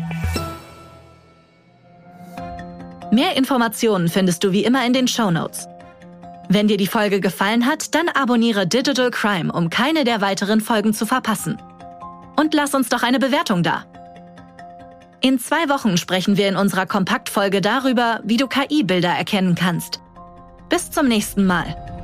Mehr 3.11 3.37
Informationen 3.37 4.09
findest 4.09 4.45
du 4.45 4.53
wie 4.53 4.65
immer 4.65 4.87
in 4.87 4.93
den 4.93 5.09
Show 5.09 5.31
Notes. 5.31 5.67
Wenn 6.49 6.69
dir 6.69 6.77
die 6.77 6.87
Folge 6.87 7.21
gefallen 7.21 7.67
hat, 7.67 7.95
dann 7.95 8.09
abonniere 8.09 8.67
Digital 8.67 9.11
Crime, 9.11 9.53
um 9.53 9.71
keine 9.71 10.05
der 10.05 10.21
weiteren 10.21 10.61
Folgen 10.61 10.95
zu 10.95 11.05
verpassen. 11.05 11.61
Und 12.37 12.55
lass 12.55 12.75
uns 12.75 12.89
doch 12.89 13.03
eine 13.03 13.19
Bewertung 13.19 13.63
da. 13.63 13.85
In 15.21 15.39
zwei 15.41 15.69
Wochen 15.69 15.97
sprechen 15.97 16.37
wir 16.37 16.49
in 16.49 16.57
unserer 16.57 16.87
Kompaktfolge 16.87 17.61
darüber, 17.61 18.21
wie 18.23 18.37
du 18.37 18.47
KI-Bilder 18.47 19.11
erkennen 19.11 19.57
kannst. 19.57 20.01
Bis 20.69 20.91
zum 20.91 21.09
nächsten 21.09 21.45
Mal. 21.45 21.98